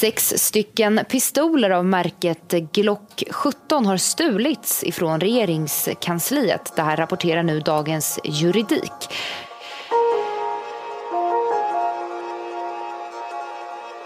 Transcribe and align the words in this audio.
Sex 0.00 0.34
stycken 0.36 1.00
pistoler 1.08 1.70
av 1.70 1.84
märket 1.84 2.52
Glock 2.72 3.22
17 3.30 3.86
har 3.86 3.96
stulits 3.96 4.84
ifrån 4.84 5.20
regeringskansliet. 5.20 6.72
Det 6.76 6.82
här 6.82 6.96
rapporterar 6.96 7.42
nu 7.42 7.60
Dagens 7.60 8.20
Juridik. 8.24 8.92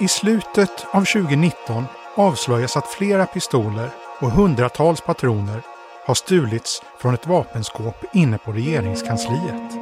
I 0.01 0.09
slutet 0.09 0.87
av 0.91 1.05
2019 1.05 1.85
avslöjas 2.15 2.77
att 2.77 2.89
flera 2.89 3.27
pistoler 3.27 3.91
och 4.21 4.31
hundratals 4.31 5.01
patroner 5.01 5.63
har 6.07 6.15
stulits 6.15 6.83
från 6.99 7.15
ett 7.15 7.27
vapenskåp 7.27 8.05
inne 8.15 8.39
på 8.39 8.53
regeringskansliet. 8.53 9.73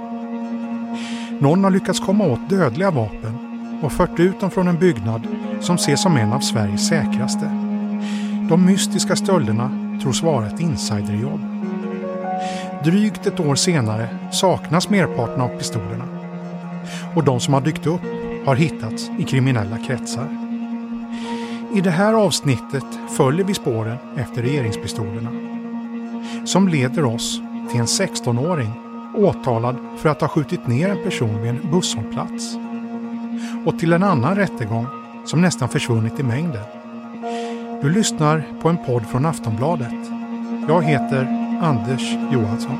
Någon 1.40 1.64
har 1.64 1.70
lyckats 1.70 2.00
komma 2.00 2.26
åt 2.26 2.48
dödliga 2.48 2.90
vapen 2.90 3.48
och 3.82 3.92
fört 3.92 4.20
ut 4.20 4.40
dem 4.40 4.50
från 4.50 4.68
en 4.68 4.78
byggnad 4.78 5.51
som 5.62 5.76
ses 5.76 6.02
som 6.02 6.16
en 6.16 6.32
av 6.32 6.40
Sveriges 6.40 6.88
säkraste. 6.88 7.44
De 8.48 8.64
mystiska 8.66 9.16
stölderna 9.16 9.98
tros 10.02 10.22
vara 10.22 10.46
ett 10.46 10.60
insiderjobb. 10.60 11.40
Drygt 12.84 13.26
ett 13.26 13.40
år 13.40 13.54
senare 13.54 14.08
saknas 14.32 14.88
merparten 14.88 15.40
av 15.40 15.48
pistolerna. 15.48 16.04
Och 17.14 17.24
de 17.24 17.40
som 17.40 17.54
har 17.54 17.60
dykt 17.60 17.86
upp 17.86 18.00
har 18.46 18.56
hittats 18.56 19.10
i 19.18 19.24
kriminella 19.24 19.78
kretsar. 19.78 20.28
I 21.74 21.80
det 21.80 21.90
här 21.90 22.14
avsnittet 22.14 22.84
följer 23.16 23.44
vi 23.44 23.54
spåren 23.54 23.98
efter 24.16 24.42
regeringspistolerna. 24.42 25.30
Som 26.44 26.68
leder 26.68 27.04
oss 27.04 27.40
till 27.70 27.80
en 27.80 27.86
16-åring 27.86 28.72
åtalad 29.16 29.76
för 29.98 30.08
att 30.08 30.20
ha 30.20 30.28
skjutit 30.28 30.66
ner 30.66 30.88
en 30.88 31.02
person 31.04 31.42
vid 31.42 31.50
en 31.50 31.70
busshållplats. 31.70 32.56
Och 33.66 33.78
till 33.78 33.92
en 33.92 34.02
annan 34.02 34.36
rättegång 34.36 34.86
som 35.24 35.40
nästan 35.40 35.68
försvunnit 35.68 36.20
i 36.20 36.22
mängden. 36.22 36.64
Du 37.82 37.90
lyssnar 37.90 38.44
på 38.62 38.68
en 38.68 38.84
podd 38.86 39.06
från 39.06 39.26
Aftonbladet. 39.26 39.92
Jag 40.68 40.82
heter 40.82 41.26
Anders 41.62 42.12
Johansson. 42.32 42.78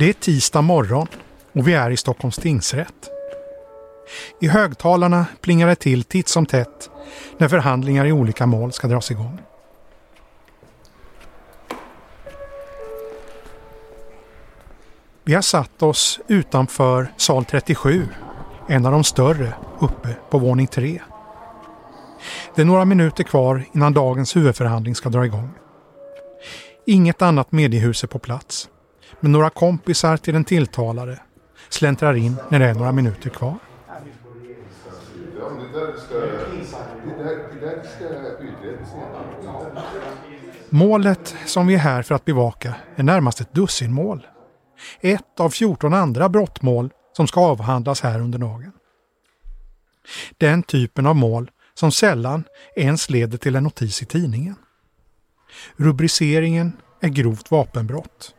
Det 0.00 0.08
är 0.08 0.12
tisdag 0.12 0.62
morgon 0.62 1.06
och 1.52 1.68
vi 1.68 1.74
är 1.74 1.90
i 1.90 1.96
Stockholms 1.96 2.36
tingsrätt. 2.36 3.10
I 4.40 4.48
högtalarna 4.48 5.26
plingar 5.40 5.66
det 5.66 5.74
till 5.74 6.04
titt 6.04 6.28
som 6.28 6.46
tätt 6.46 6.90
när 7.38 7.48
förhandlingar 7.48 8.06
i 8.06 8.12
olika 8.12 8.46
mål 8.46 8.72
ska 8.72 8.88
dras 8.88 9.10
igång. 9.10 9.38
Vi 15.24 15.34
har 15.34 15.42
satt 15.42 15.82
oss 15.82 16.20
utanför 16.28 17.12
sal 17.16 17.44
37, 17.44 18.08
en 18.68 18.86
av 18.86 18.92
de 18.92 19.04
större, 19.04 19.52
uppe 19.80 20.16
på 20.30 20.38
våning 20.38 20.66
3. 20.66 21.00
Det 22.54 22.62
är 22.62 22.66
några 22.66 22.84
minuter 22.84 23.24
kvar 23.24 23.64
innan 23.72 23.92
dagens 23.92 24.36
huvudförhandling 24.36 24.94
ska 24.94 25.08
dra 25.08 25.24
igång. 25.24 25.50
Inget 26.86 27.22
annat 27.22 27.52
mediehus 27.52 28.02
är 28.02 28.08
på 28.08 28.18
plats 28.18 28.68
men 29.20 29.32
några 29.32 29.50
kompisar 29.50 30.16
till 30.16 30.34
den 30.34 30.44
tilltalade 30.44 31.20
släntrar 31.68 32.14
in 32.14 32.36
när 32.48 32.58
det 32.58 32.66
är 32.66 32.74
några 32.74 32.92
minuter 32.92 33.30
kvar. 33.30 33.58
Målet 40.70 41.34
som 41.46 41.66
vi 41.66 41.74
är 41.74 41.78
här 41.78 42.02
för 42.02 42.14
att 42.14 42.24
bevaka 42.24 42.74
är 42.96 43.02
närmast 43.02 43.40
ett 43.40 43.54
dussinmål. 43.54 44.26
Ett 45.00 45.40
av 45.40 45.50
14 45.50 45.94
andra 45.94 46.28
brottmål 46.28 46.90
som 47.12 47.26
ska 47.26 47.40
avhandlas 47.40 48.00
här 48.00 48.20
under 48.20 48.38
dagen. 48.38 48.72
Den 50.38 50.62
typen 50.62 51.06
av 51.06 51.16
mål 51.16 51.50
som 51.74 51.92
sällan 51.92 52.44
ens 52.76 53.10
leder 53.10 53.38
till 53.38 53.56
en 53.56 53.64
notis 53.64 54.02
i 54.02 54.04
tidningen. 54.04 54.54
Rubriceringen 55.76 56.72
är 57.00 57.08
grovt 57.08 57.50
vapenbrott. 57.50 58.34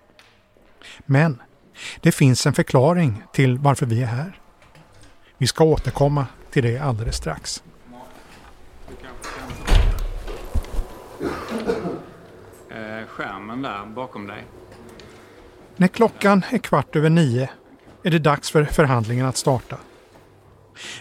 Men 1.06 1.42
det 2.02 2.12
finns 2.12 2.46
en 2.46 2.54
förklaring 2.54 3.24
till 3.34 3.58
varför 3.58 3.86
vi 3.86 4.02
är 4.02 4.06
här. 4.06 4.40
Vi 5.38 5.48
ska 5.48 5.64
återkomma 5.64 6.26
till 6.52 6.64
det 6.64 6.78
alldeles 6.78 7.16
strax. 7.16 7.64
Eh, 12.70 13.08
skärmen 13.08 13.62
där 13.62 13.86
bakom 13.86 14.28
dig. 14.28 14.46
När 15.76 15.88
klockan 15.88 16.44
är 16.50 16.58
kvart 16.58 16.96
över 16.96 17.10
nio 17.10 17.50
är 18.04 18.12
det 18.12 18.20
dags 18.20 18.52
för 18.52 18.64
förhandlingen 18.66 19.26
att 19.26 19.38
starta. 19.38 19.78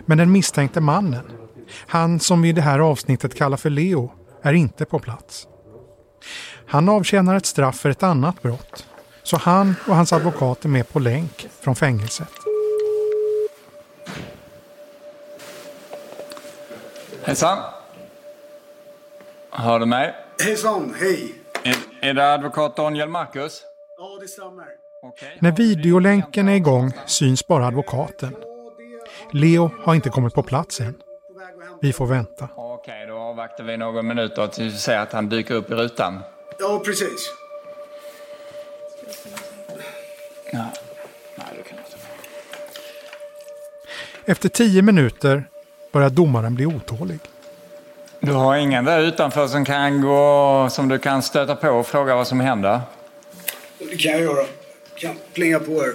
Men 0.00 0.18
den 0.18 0.32
misstänkte 0.32 0.80
mannen, 0.80 1.24
han 1.86 2.20
som 2.20 2.42
vi 2.42 2.48
i 2.48 2.52
det 2.52 2.62
här 2.62 2.78
avsnittet 2.78 3.34
kallar 3.34 3.56
för 3.56 3.70
Leo, 3.70 4.12
är 4.42 4.52
inte 4.52 4.84
på 4.84 4.98
plats. 4.98 5.47
Han 6.66 6.88
avtjänar 6.88 7.36
ett 7.36 7.47
straff 7.47 7.76
för 7.76 7.91
ett 7.91 8.02
annat 8.02 8.42
brott 8.42 8.86
så 9.22 9.36
han 9.36 9.75
och 9.86 9.97
hans 9.97 10.12
advokat 10.12 10.64
är 10.64 10.69
med 10.69 10.88
på 10.88 10.98
länk 10.98 11.48
från 11.60 11.76
fängelset. 11.76 12.28
Hejsan. 17.25 17.59
Hör 19.50 19.78
du 19.78 19.86
mig? 19.86 20.14
Hejsan, 20.44 20.94
hej. 21.00 21.34
Är, 21.64 21.76
är 22.00 22.14
det 22.14 22.32
advokat 22.32 22.76
Daniel 22.76 23.09
Marcus? 23.09 23.62
Ja, 23.98 24.19
det 24.20 24.28
stämmer. 24.28 24.66
Okej. 25.03 25.36
När 25.41 25.53
videolänken 25.53 26.48
är 26.48 26.54
igång 26.54 26.92
syns 27.06 27.47
bara 27.47 27.66
advokaten. 27.66 28.36
Leo 29.32 29.70
har 29.84 29.94
inte 29.94 30.10
kommit 30.10 30.34
på 30.34 30.42
plats 30.42 30.80
än. 30.80 30.94
Vi 31.80 31.92
får 31.92 32.06
vänta. 32.06 32.48
Okej, 32.56 33.06
då 33.06 33.19
avvaktar 33.19 33.64
vi 33.64 33.76
några 33.76 34.03
minuter 34.03 34.47
tills 34.47 34.75
vi 34.75 34.78
ser 34.78 34.98
att 34.98 35.12
han 35.12 35.28
dyker 35.28 35.54
upp 35.54 35.70
i 35.70 35.75
rutan. 35.75 36.20
Ja, 36.59 36.82
precis. 36.84 37.39
Ja. 40.52 40.58
Nej, 41.34 41.46
det 41.56 41.62
kan 41.68 41.78
jag 41.78 41.86
inte. 41.86 41.96
Efter 44.24 44.48
tio 44.48 44.82
minuter 44.82 45.44
börjar 45.92 46.10
domaren 46.10 46.54
bli 46.54 46.66
otålig. 46.66 47.20
Du 48.20 48.32
har 48.32 48.56
ingen 48.56 48.84
där 48.84 49.00
utanför 49.00 49.46
som 49.46 49.64
kan 49.64 50.00
gå, 50.00 50.68
som 50.70 50.88
du 50.88 50.98
kan 50.98 51.22
stöta 51.22 51.56
på 51.56 51.68
och 51.68 51.86
fråga 51.86 52.16
vad 52.16 52.26
som 52.26 52.40
händer? 52.40 52.80
Det 53.78 53.96
kan 53.96 54.12
jag 54.12 54.20
göra. 54.20 54.46
Kan 54.94 55.14
plinga 55.32 55.58
på 55.58 55.72
er. 55.72 55.94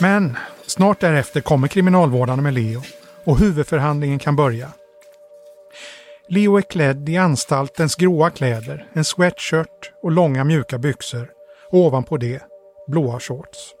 Men 0.00 0.38
snart 0.66 1.00
därefter 1.00 1.40
kommer 1.40 1.68
kriminalvårdarna 1.68 2.42
med 2.42 2.54
Leo 2.54 2.82
och 3.24 3.38
huvudförhandlingen 3.38 4.18
kan 4.18 4.36
börja. 4.36 4.68
Leo 6.28 6.56
är 6.56 6.62
klädd 6.62 7.08
i 7.08 7.16
anstaltens 7.16 7.94
gråa 7.94 8.30
kläder, 8.30 8.86
en 8.92 9.04
sweatshirt 9.04 9.92
och 10.02 10.10
långa 10.10 10.44
mjuka 10.44 10.78
byxor 10.78 11.28
ovanpå 11.72 12.16
det 12.16 12.42
blåa 12.86 13.20
shorts. 13.20 13.74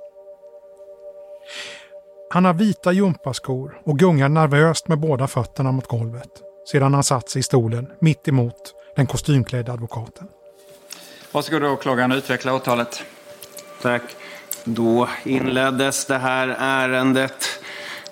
Han 2.30 2.44
har 2.44 2.54
vita 2.54 2.92
gympaskor 2.92 3.80
och 3.84 3.98
gungar 3.98 4.28
nervöst 4.28 4.88
med 4.88 4.98
båda 4.98 5.26
fötterna 5.26 5.72
mot 5.72 5.86
golvet 5.86 6.30
sedan 6.68 6.94
han 6.94 7.04
satt 7.04 7.30
sig 7.30 7.40
i 7.40 7.42
stolen 7.42 7.92
mitt 8.00 8.28
emot 8.28 8.74
den 8.96 9.06
kostymklädda 9.06 9.72
advokaten. 9.72 10.28
Varsågod 11.32 11.64
åklagaren, 11.64 12.12
utveckla 12.12 12.54
åtalet. 12.54 13.02
Tack. 13.82 14.02
Då 14.64 15.08
inleddes 15.24 16.06
det 16.06 16.18
här 16.18 16.56
ärendet 16.58 17.60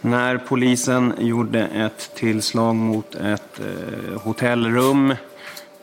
när 0.01 0.39
polisen 0.39 1.15
gjorde 1.19 1.61
ett 1.61 2.11
tillslag 2.15 2.75
mot 2.75 3.15
ett 3.15 3.61
eh, 3.61 4.21
hotellrum 4.21 5.15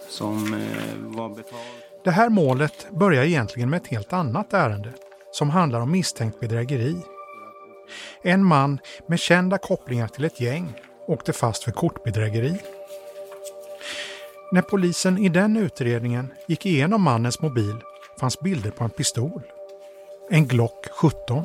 som 0.09 0.53
eh, 0.53 0.93
var 0.97 1.29
betalt. 1.29 1.76
Det 2.07 2.11
här 2.11 2.29
målet 2.29 2.87
börjar 2.91 3.23
egentligen 3.23 3.69
med 3.69 3.81
ett 3.81 3.87
helt 3.87 4.13
annat 4.13 4.53
ärende 4.53 4.93
som 5.31 5.49
handlar 5.49 5.81
om 5.81 5.91
misstänkt 5.91 6.39
bedrägeri. 6.39 6.95
En 8.21 8.43
man 8.43 8.79
med 9.07 9.19
kända 9.19 9.57
kopplingar 9.57 10.07
till 10.07 10.25
ett 10.25 10.41
gäng 10.41 10.73
åkte 11.07 11.33
fast 11.33 11.63
för 11.63 11.71
kortbedrägeri. 11.71 12.59
När 14.51 14.61
polisen 14.61 15.17
i 15.17 15.29
den 15.29 15.57
utredningen 15.57 16.33
gick 16.47 16.65
igenom 16.65 17.01
mannens 17.01 17.41
mobil 17.41 17.75
fanns 18.19 18.39
bilder 18.39 18.71
på 18.71 18.83
en 18.83 18.89
pistol. 18.89 19.41
En 20.29 20.47
Glock 20.47 20.87
17. 20.91 21.43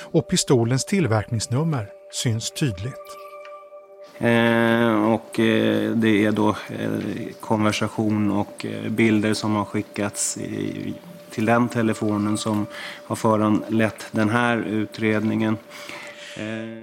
Och 0.00 0.28
pistolens 0.28 0.84
tillverkningsnummer 0.84 1.90
syns 2.12 2.50
tydligt. 2.50 3.29
Eh, 4.20 5.12
och 5.12 5.40
eh, 5.40 5.90
det 5.90 6.24
är 6.24 6.32
då 6.32 6.48
eh, 6.48 6.90
konversation 7.40 8.30
och 8.30 8.66
bilder 8.88 9.34
som 9.34 9.54
har 9.54 9.64
skickats 9.64 10.38
till 11.30 11.46
den 11.46 11.68
telefonen 11.68 12.38
som 12.38 12.66
har 13.06 13.16
föranlett 13.16 14.06
den 14.10 14.30
här 14.30 14.56
utredningen. 14.58 15.58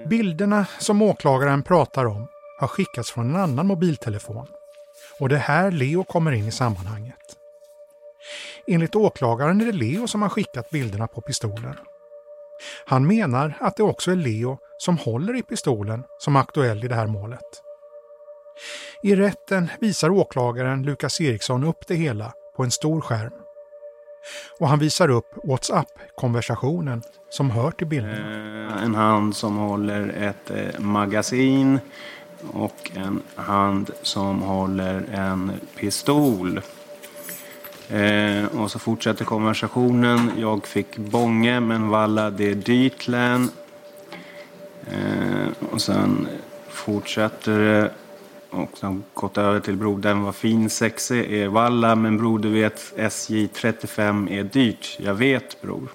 Bilderna 0.06 0.66
som 0.78 1.02
åklagaren 1.02 1.62
pratar 1.62 2.04
om 2.04 2.26
har 2.60 2.68
skickats 2.68 3.10
från 3.10 3.30
en 3.30 3.36
annan 3.36 3.66
mobiltelefon. 3.66 4.46
Och 5.20 5.28
det 5.28 5.34
är 5.34 5.40
här 5.40 5.70
Leo 5.70 6.04
kommer 6.04 6.32
in 6.32 6.48
i 6.48 6.52
sammanhanget. 6.52 7.14
Enligt 8.66 8.96
åklagaren 8.96 9.60
är 9.60 9.66
det 9.66 9.72
Leo 9.72 10.06
som 10.06 10.22
har 10.22 10.28
skickat 10.28 10.70
bilderna 10.70 11.06
på 11.06 11.20
pistolen. 11.20 11.74
Han 12.86 13.06
menar 13.06 13.58
att 13.60 13.76
det 13.76 13.82
också 13.82 14.10
är 14.10 14.16
Leo 14.16 14.58
som 14.78 14.98
håller 14.98 15.36
i 15.36 15.42
pistolen 15.42 16.04
som 16.18 16.36
är 16.36 16.40
aktuell 16.40 16.84
i 16.84 16.88
det 16.88 16.94
här 16.94 17.06
målet. 17.06 17.62
I 19.02 19.16
rätten 19.16 19.70
visar 19.80 20.10
åklagaren 20.10 20.82
Lukas 20.82 21.20
Eriksson 21.20 21.64
upp 21.64 21.86
det 21.86 21.94
hela 21.94 22.32
på 22.56 22.64
en 22.64 22.70
stor 22.70 23.00
skärm. 23.00 23.32
Och 24.60 24.68
han 24.68 24.78
visar 24.78 25.10
upp 25.10 25.26
WhatsApp-konversationen 25.44 27.02
som 27.30 27.50
hör 27.50 27.70
till 27.70 27.86
bilderna. 27.86 28.76
Eh, 28.76 28.82
en 28.82 28.94
hand 28.94 29.36
som 29.36 29.56
håller 29.56 30.08
ett 30.08 30.50
eh, 30.50 30.80
magasin 30.80 31.80
och 32.52 32.90
en 32.94 33.22
hand 33.34 33.90
som 34.02 34.42
håller 34.42 35.04
en 35.12 35.52
pistol. 35.76 36.60
Eh, 37.88 38.44
och 38.60 38.70
så 38.70 38.78
fortsätter 38.78 39.24
konversationen. 39.24 40.30
Jag 40.36 40.66
fick 40.66 40.96
bånge 40.96 41.60
men 41.60 41.88
valla 41.88 42.30
det 42.30 42.50
är 42.50 42.54
dyrt 42.54 43.08
län. 43.08 43.50
Eh, 44.92 45.48
och 45.72 45.80
sen 45.80 46.28
fortsätter 46.68 47.58
det. 47.58 47.90
Och 48.50 48.78
sen 48.78 49.04
gått 49.14 49.38
över 49.38 49.60
till 49.60 49.76
brodern 49.76 50.22
var 50.22 50.32
fin 50.32 50.70
sexig 50.70 51.32
är 51.32 51.48
valla 51.48 51.94
men 51.94 52.18
bror 52.18 52.38
du 52.38 52.50
vet 52.50 52.92
SJ 52.96 53.48
35 53.48 54.28
är 54.28 54.44
dyrt. 54.44 54.96
Jag 55.00 55.14
vet 55.14 55.62
bror. 55.62 55.88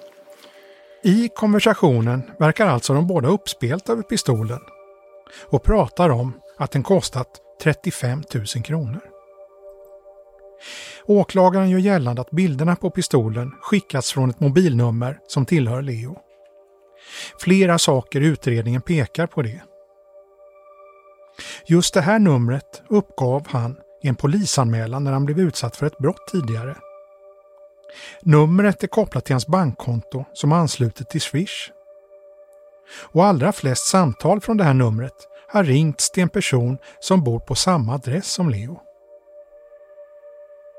I 1.03 1.29
konversationen 1.35 2.21
verkar 2.39 2.67
alltså 2.67 2.93
de 2.93 3.07
båda 3.07 3.27
uppspelt 3.27 3.89
över 3.89 4.03
pistolen 4.03 4.59
och 5.45 5.63
pratar 5.63 6.09
om 6.09 6.33
att 6.57 6.71
den 6.71 6.83
kostat 6.83 7.27
35 7.63 8.23
000 8.33 8.45
kronor. 8.45 8.99
Åklagaren 11.05 11.69
gör 11.69 11.79
gällande 11.79 12.21
att 12.21 12.31
bilderna 12.31 12.75
på 12.75 12.89
pistolen 12.89 13.51
skickats 13.61 14.13
från 14.13 14.29
ett 14.29 14.39
mobilnummer 14.39 15.19
som 15.27 15.45
tillhör 15.45 15.81
Leo. 15.81 16.17
Flera 17.39 17.79
saker 17.79 18.21
i 18.21 18.25
utredningen 18.25 18.81
pekar 18.81 19.27
på 19.27 19.41
det. 19.41 19.61
Just 21.65 21.93
det 21.93 22.01
här 22.01 22.19
numret 22.19 22.83
uppgav 22.89 23.47
han 23.47 23.77
i 24.03 24.07
en 24.07 24.15
polisanmälan 24.15 25.03
när 25.03 25.11
han 25.11 25.25
blev 25.25 25.39
utsatt 25.39 25.75
för 25.75 25.85
ett 25.85 25.97
brott 25.97 26.27
tidigare. 26.31 26.75
Numret 28.21 28.83
är 28.83 28.87
kopplat 28.87 29.25
till 29.25 29.33
hans 29.33 29.47
bankkonto 29.47 30.25
som 30.33 30.51
är 30.51 30.55
anslutet 30.55 31.09
till 31.09 31.21
Swish. 31.21 31.71
Och 33.01 33.25
allra 33.25 33.51
flest 33.51 33.87
samtal 33.87 34.41
från 34.41 34.57
det 34.57 34.63
här 34.63 34.73
numret 34.73 35.13
har 35.47 35.63
ringts 35.63 36.11
till 36.11 36.23
en 36.23 36.29
person 36.29 36.77
som 36.99 37.23
bor 37.23 37.39
på 37.39 37.55
samma 37.55 37.93
adress 37.93 38.27
som 38.27 38.49
Leo. 38.49 38.79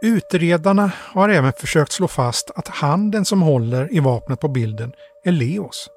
Utredarna 0.03 0.93
har 0.97 1.29
även 1.29 1.53
försökt 1.53 1.93
slå 1.93 2.09
fast 2.09 2.51
att 2.55 2.69
handen 2.69 3.25
som 3.25 3.43
håller 3.43 3.95
i 3.95 4.01
vapnet 4.01 4.41
på 4.41 4.49
bilden 4.49 4.93
är 5.25 5.33
Leos. 5.33 5.89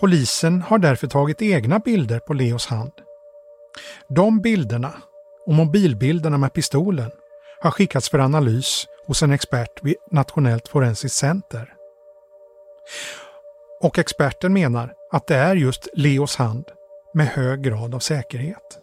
Polisen 0.00 0.62
har 0.62 0.78
därför 0.78 1.06
tagit 1.06 1.42
egna 1.42 1.78
bilder 1.78 2.18
på 2.18 2.32
Leos 2.32 2.66
hand. 2.66 2.92
De 4.08 4.40
bilderna 4.40 4.92
och 5.46 5.54
mobilbilderna 5.54 6.38
med 6.38 6.52
pistolen 6.52 7.10
har 7.60 7.70
skickats 7.70 8.10
för 8.10 8.18
analys 8.18 8.86
hos 9.06 9.22
en 9.22 9.32
expert 9.32 9.82
vid 9.82 9.96
Nationellt 10.10 10.68
forensiskt 10.68 11.16
center. 11.16 11.74
Och 13.80 13.98
experten 13.98 14.52
menar 14.52 14.92
att 15.12 15.26
det 15.26 15.36
är 15.36 15.56
just 15.56 15.88
Leos 15.92 16.36
hand 16.36 16.64
med 17.14 17.26
hög 17.26 17.62
grad 17.62 17.94
av 17.94 17.98
säkerhet. 17.98 18.78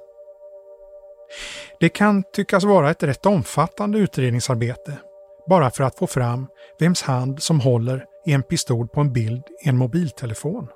Det 1.80 1.90
kan 1.90 2.24
tyckas 2.34 2.64
vara 2.64 2.92
ett 2.92 3.04
rätt 3.04 3.26
omfattande 3.26 4.00
utredningsarbete 4.00 4.98
bara 5.48 5.72
för 5.72 5.84
att 5.84 5.98
få 5.98 6.08
fram 6.08 6.48
vems 6.80 7.02
hand 7.02 7.44
som 7.44 7.60
håller 7.60 8.06
en 8.34 8.44
pistol 8.44 8.88
på 8.88 9.02
en 9.02 9.14
bild 9.14 9.44
i 9.66 9.70
en 9.70 9.78
mobiltelefon. 9.78 10.68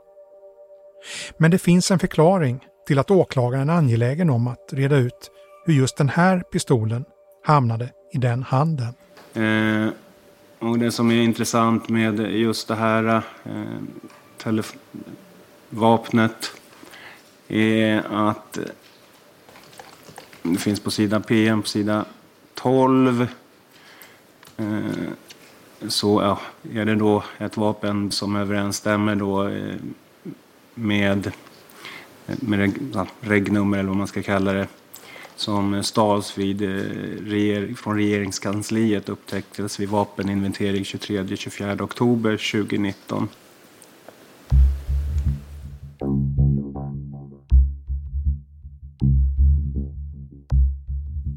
Men 1.38 1.51
det 1.51 1.57
finns 1.57 1.92
en 1.92 2.00
förklaring 2.00 2.65
till 2.88 3.00
att 3.00 3.12
åklagaren 3.12 3.69
är 3.69 3.74
angelägen 3.74 4.30
om 4.30 4.48
att 4.48 4.74
reda 4.74 4.95
ut 4.95 5.31
hur 5.65 5.74
just 5.74 5.98
den 5.98 6.09
här 6.09 6.39
pistolen 6.39 7.06
hamnade 7.44 7.89
i 8.13 8.18
den 8.18 8.44
handen. 8.44 8.94
Eh, 9.33 9.94
och 10.59 10.80
det 10.80 10.92
som 10.92 11.12
är 11.12 11.21
intressant 11.21 11.89
med 11.89 12.19
just 12.19 12.68
det 12.68 12.75
här 12.75 13.24
eh, 14.45 14.63
vapnet 15.69 16.51
är 17.48 18.30
att 18.30 18.57
eh, 18.57 18.63
det 20.44 20.57
finns 20.57 20.80
på 20.80 20.92
sidan 20.92 21.24
PM, 21.24 21.62
på 21.62 21.68
sida 21.68 22.06
12. 22.53 23.27
Eh, 24.57 24.77
så 25.87 26.21
ja, 26.21 26.39
är 26.73 26.85
det 26.85 26.95
då 26.95 27.23
ett 27.37 27.57
vapen 27.57 28.11
som 28.11 28.35
överensstämmer 28.35 29.15
då 29.15 29.47
eh, 29.47 29.75
med, 30.75 31.31
med 32.25 32.73
ja, 32.93 33.07
regnummer 33.21 33.77
eller 33.77 33.89
vad 33.89 33.97
man 33.97 34.07
ska 34.07 34.21
kalla 34.21 34.53
det 34.53 34.67
som 35.35 35.83
stals 35.83 36.37
vid, 36.37 36.61
eh, 36.61 37.75
från 37.75 37.95
regeringskansliet 37.95 39.09
upptäcktes 39.09 39.79
vid 39.79 39.89
vapeninventering 39.89 40.83
23-24 40.83 41.81
oktober 41.81 42.31
2019. 42.51 43.29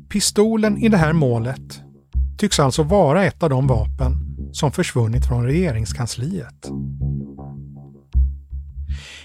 Pistolen 0.09 0.79
i 0.79 0.89
det 0.89 0.97
här 0.97 1.13
målet 1.13 1.81
tycks 2.39 2.61
alltså 2.61 2.83
vara 2.83 3.25
ett 3.25 3.43
av 3.43 3.51
de 3.51 3.67
vapen 3.67 4.34
som 4.55 4.73
försvunnit 4.73 5.27
från 5.27 5.45
regeringskansliet. 5.45 6.71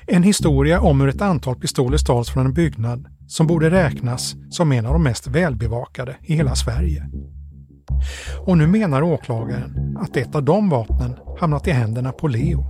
En 0.08 0.24
historia 0.24 0.82
om 0.82 1.02
hur 1.02 1.10
ett 1.10 1.22
antal 1.22 1.56
pistoler 1.56 1.98
stals 1.98 2.30
från 2.30 2.46
en 2.46 2.54
byggnad 2.54 3.08
som 3.28 3.48
borde 3.48 3.70
räknas 3.70 4.36
som 4.50 4.72
en 4.72 4.86
av 4.86 4.94
de 4.94 5.04
mest 5.04 5.28
välbevakade 5.28 6.18
i 6.22 6.36
hela 6.36 6.56
Sverige. 6.56 7.10
Och 8.46 8.58
nu 8.58 8.68
menar 8.68 9.02
åklagaren 9.02 9.98
att 10.00 10.18
ett 10.18 10.36
av 10.36 10.44
de 10.44 10.70
vapnen 10.70 11.16
hamnat 11.40 11.68
i 11.68 11.72
händerna 11.72 12.12
på 12.12 12.28
Leo. 12.28 12.64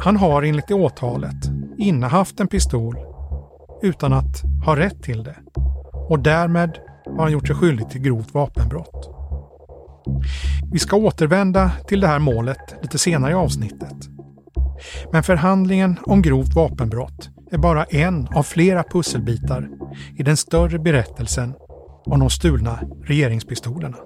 Han 0.00 0.16
har 0.16 0.42
enligt 0.42 0.68
det 0.68 0.74
åtalet 0.74 1.50
innehaft 1.78 2.40
en 2.40 2.48
pistol 2.48 2.96
utan 3.82 4.12
att 4.12 4.42
ha 4.64 4.76
rätt 4.76 5.02
till 5.02 5.22
det 5.22 5.36
och 6.08 6.18
därmed 6.18 6.78
har 7.06 7.22
han 7.22 7.32
gjort 7.32 7.46
sig 7.46 7.56
skyldig 7.56 7.90
till 7.90 8.00
grovt 8.00 8.34
vapenbrott. 8.34 9.15
Vi 10.72 10.78
ska 10.78 10.96
återvända 10.96 11.70
till 11.86 12.00
det 12.00 12.06
här 12.06 12.18
målet 12.18 12.74
lite 12.82 12.98
senare 12.98 13.30
i 13.32 13.34
avsnittet. 13.34 13.96
Men 15.12 15.22
förhandlingen 15.22 15.98
om 16.02 16.22
grovt 16.22 16.54
vapenbrott 16.54 17.30
är 17.50 17.58
bara 17.58 17.84
en 17.84 18.28
av 18.28 18.42
flera 18.42 18.82
pusselbitar 18.82 19.68
i 20.16 20.22
den 20.22 20.36
större 20.36 20.78
berättelsen 20.78 21.54
om 22.04 22.20
de 22.20 22.30
stulna 22.30 22.80
regeringspistolerna. 23.04 23.96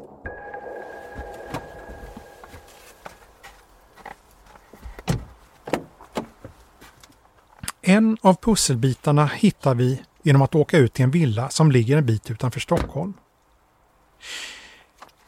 En 7.83 8.16
av 8.23 8.35
pusselbitarna 8.35 9.26
hittar 9.26 9.75
vi 9.75 10.02
genom 10.23 10.42
att 10.42 10.54
åka 10.54 10.78
ut 10.78 10.92
till 10.92 11.04
en 11.04 11.11
villa 11.11 11.49
som 11.49 11.71
ligger 11.71 11.97
en 11.97 12.07
bit 12.07 12.30
utanför 12.30 12.61
Stockholm. 12.61 13.14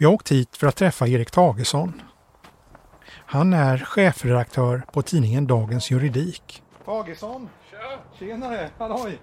Vi 0.03 0.07
har 0.07 0.13
åkt 0.13 0.33
hit 0.33 0.57
för 0.57 0.67
att 0.67 0.77
träffa 0.77 1.09
Erik 1.09 1.31
Tagesson. 1.31 2.03
Han 3.09 3.53
är 3.53 3.79
chefredaktör 3.79 4.83
på 4.93 5.03
tidningen 5.03 5.47
Dagens 5.47 5.91
Juridik. 5.91 6.63
Tagesson! 6.85 7.49
Tja! 7.71 7.99
Tjenare! 8.19 8.71
Halloj! 8.79 9.21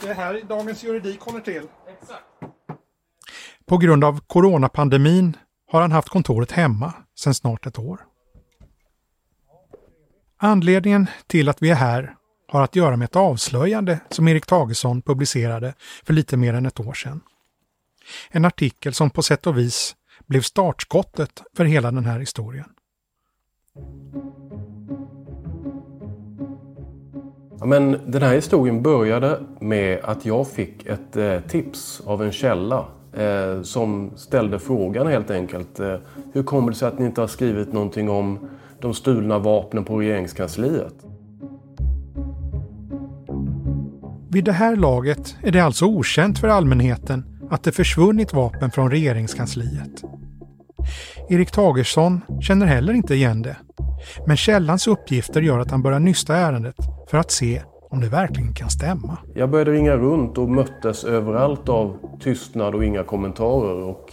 Det 0.00 0.08
är 0.08 0.14
här 0.14 0.42
Dagens 0.48 0.84
Juridik 0.84 1.20
håller 1.20 1.40
till. 1.40 1.62
Exakt. 1.88 2.24
På 3.66 3.78
grund 3.78 4.04
av 4.04 4.20
coronapandemin 4.20 5.36
har 5.70 5.80
han 5.80 5.92
haft 5.92 6.08
kontoret 6.08 6.52
hemma 6.52 6.92
sedan 7.18 7.34
snart 7.34 7.66
ett 7.66 7.78
år. 7.78 8.00
Anledningen 10.36 11.06
till 11.26 11.48
att 11.48 11.62
vi 11.62 11.70
är 11.70 11.74
här 11.74 12.14
har 12.48 12.62
att 12.62 12.76
göra 12.76 12.96
med 12.96 13.04
ett 13.04 13.16
avslöjande 13.16 14.00
som 14.08 14.28
Erik 14.28 14.46
Tagesson 14.46 15.02
publicerade 15.02 15.74
för 16.04 16.12
lite 16.12 16.36
mer 16.36 16.54
än 16.54 16.66
ett 16.66 16.80
år 16.80 16.94
sedan. 16.94 17.20
En 18.30 18.44
artikel 18.44 18.94
som 18.94 19.10
på 19.10 19.22
sätt 19.22 19.46
och 19.46 19.58
vis 19.58 19.96
blev 20.26 20.40
startskottet 20.40 21.42
för 21.56 21.64
hela 21.64 21.90
den 21.90 22.04
här 22.04 22.18
historien. 22.18 22.66
Ja, 27.62 27.66
men 27.66 28.00
den 28.06 28.22
här 28.22 28.34
historien 28.34 28.82
började 28.82 29.40
med 29.60 30.00
att 30.02 30.26
jag 30.26 30.48
fick 30.48 30.86
ett 30.86 31.16
eh, 31.16 31.40
tips 31.40 32.02
av 32.06 32.22
en 32.22 32.32
källa 32.32 32.86
eh, 33.12 33.62
som 33.62 34.10
ställde 34.16 34.58
frågan 34.58 35.06
helt 35.06 35.30
enkelt. 35.30 35.80
Eh, 35.80 35.96
hur 36.32 36.42
kommer 36.42 36.70
det 36.70 36.76
sig 36.76 36.88
att 36.88 36.98
ni 36.98 37.06
inte 37.06 37.20
har 37.20 37.28
skrivit 37.28 37.72
någonting 37.72 38.10
om 38.10 38.50
de 38.80 38.94
stulna 38.94 39.38
vapnen 39.38 39.84
på 39.84 40.00
regeringskansliet? 40.00 40.94
Vid 44.30 44.44
det 44.44 44.52
här 44.52 44.76
laget 44.76 45.36
är 45.42 45.52
det 45.52 45.60
alltså 45.60 45.86
okänt 45.86 46.38
för 46.38 46.48
allmänheten 46.48 47.31
att 47.52 47.64
det 47.64 47.72
försvunnit 47.72 48.32
vapen 48.32 48.70
från 48.70 48.90
regeringskansliet. 48.90 50.04
Erik 51.28 51.50
Tagersson 51.50 52.20
känner 52.40 52.66
heller 52.66 52.92
inte 52.92 53.14
igen 53.14 53.42
det. 53.42 53.56
Men 54.26 54.36
källans 54.36 54.86
uppgifter 54.86 55.40
gör 55.40 55.58
att 55.58 55.70
han 55.70 55.82
börjar 55.82 56.00
nysta 56.00 56.36
ärendet 56.36 56.76
för 57.10 57.18
att 57.18 57.30
se 57.30 57.62
om 57.90 58.00
det 58.00 58.08
verkligen 58.08 58.54
kan 58.54 58.70
stämma. 58.70 59.18
Jag 59.34 59.50
började 59.50 59.72
ringa 59.72 59.96
runt 59.96 60.38
och 60.38 60.48
möttes 60.48 61.04
överallt 61.04 61.68
av 61.68 61.96
tystnad 62.20 62.74
och 62.74 62.84
inga 62.84 63.02
kommentarer. 63.02 63.82
Och 63.82 64.12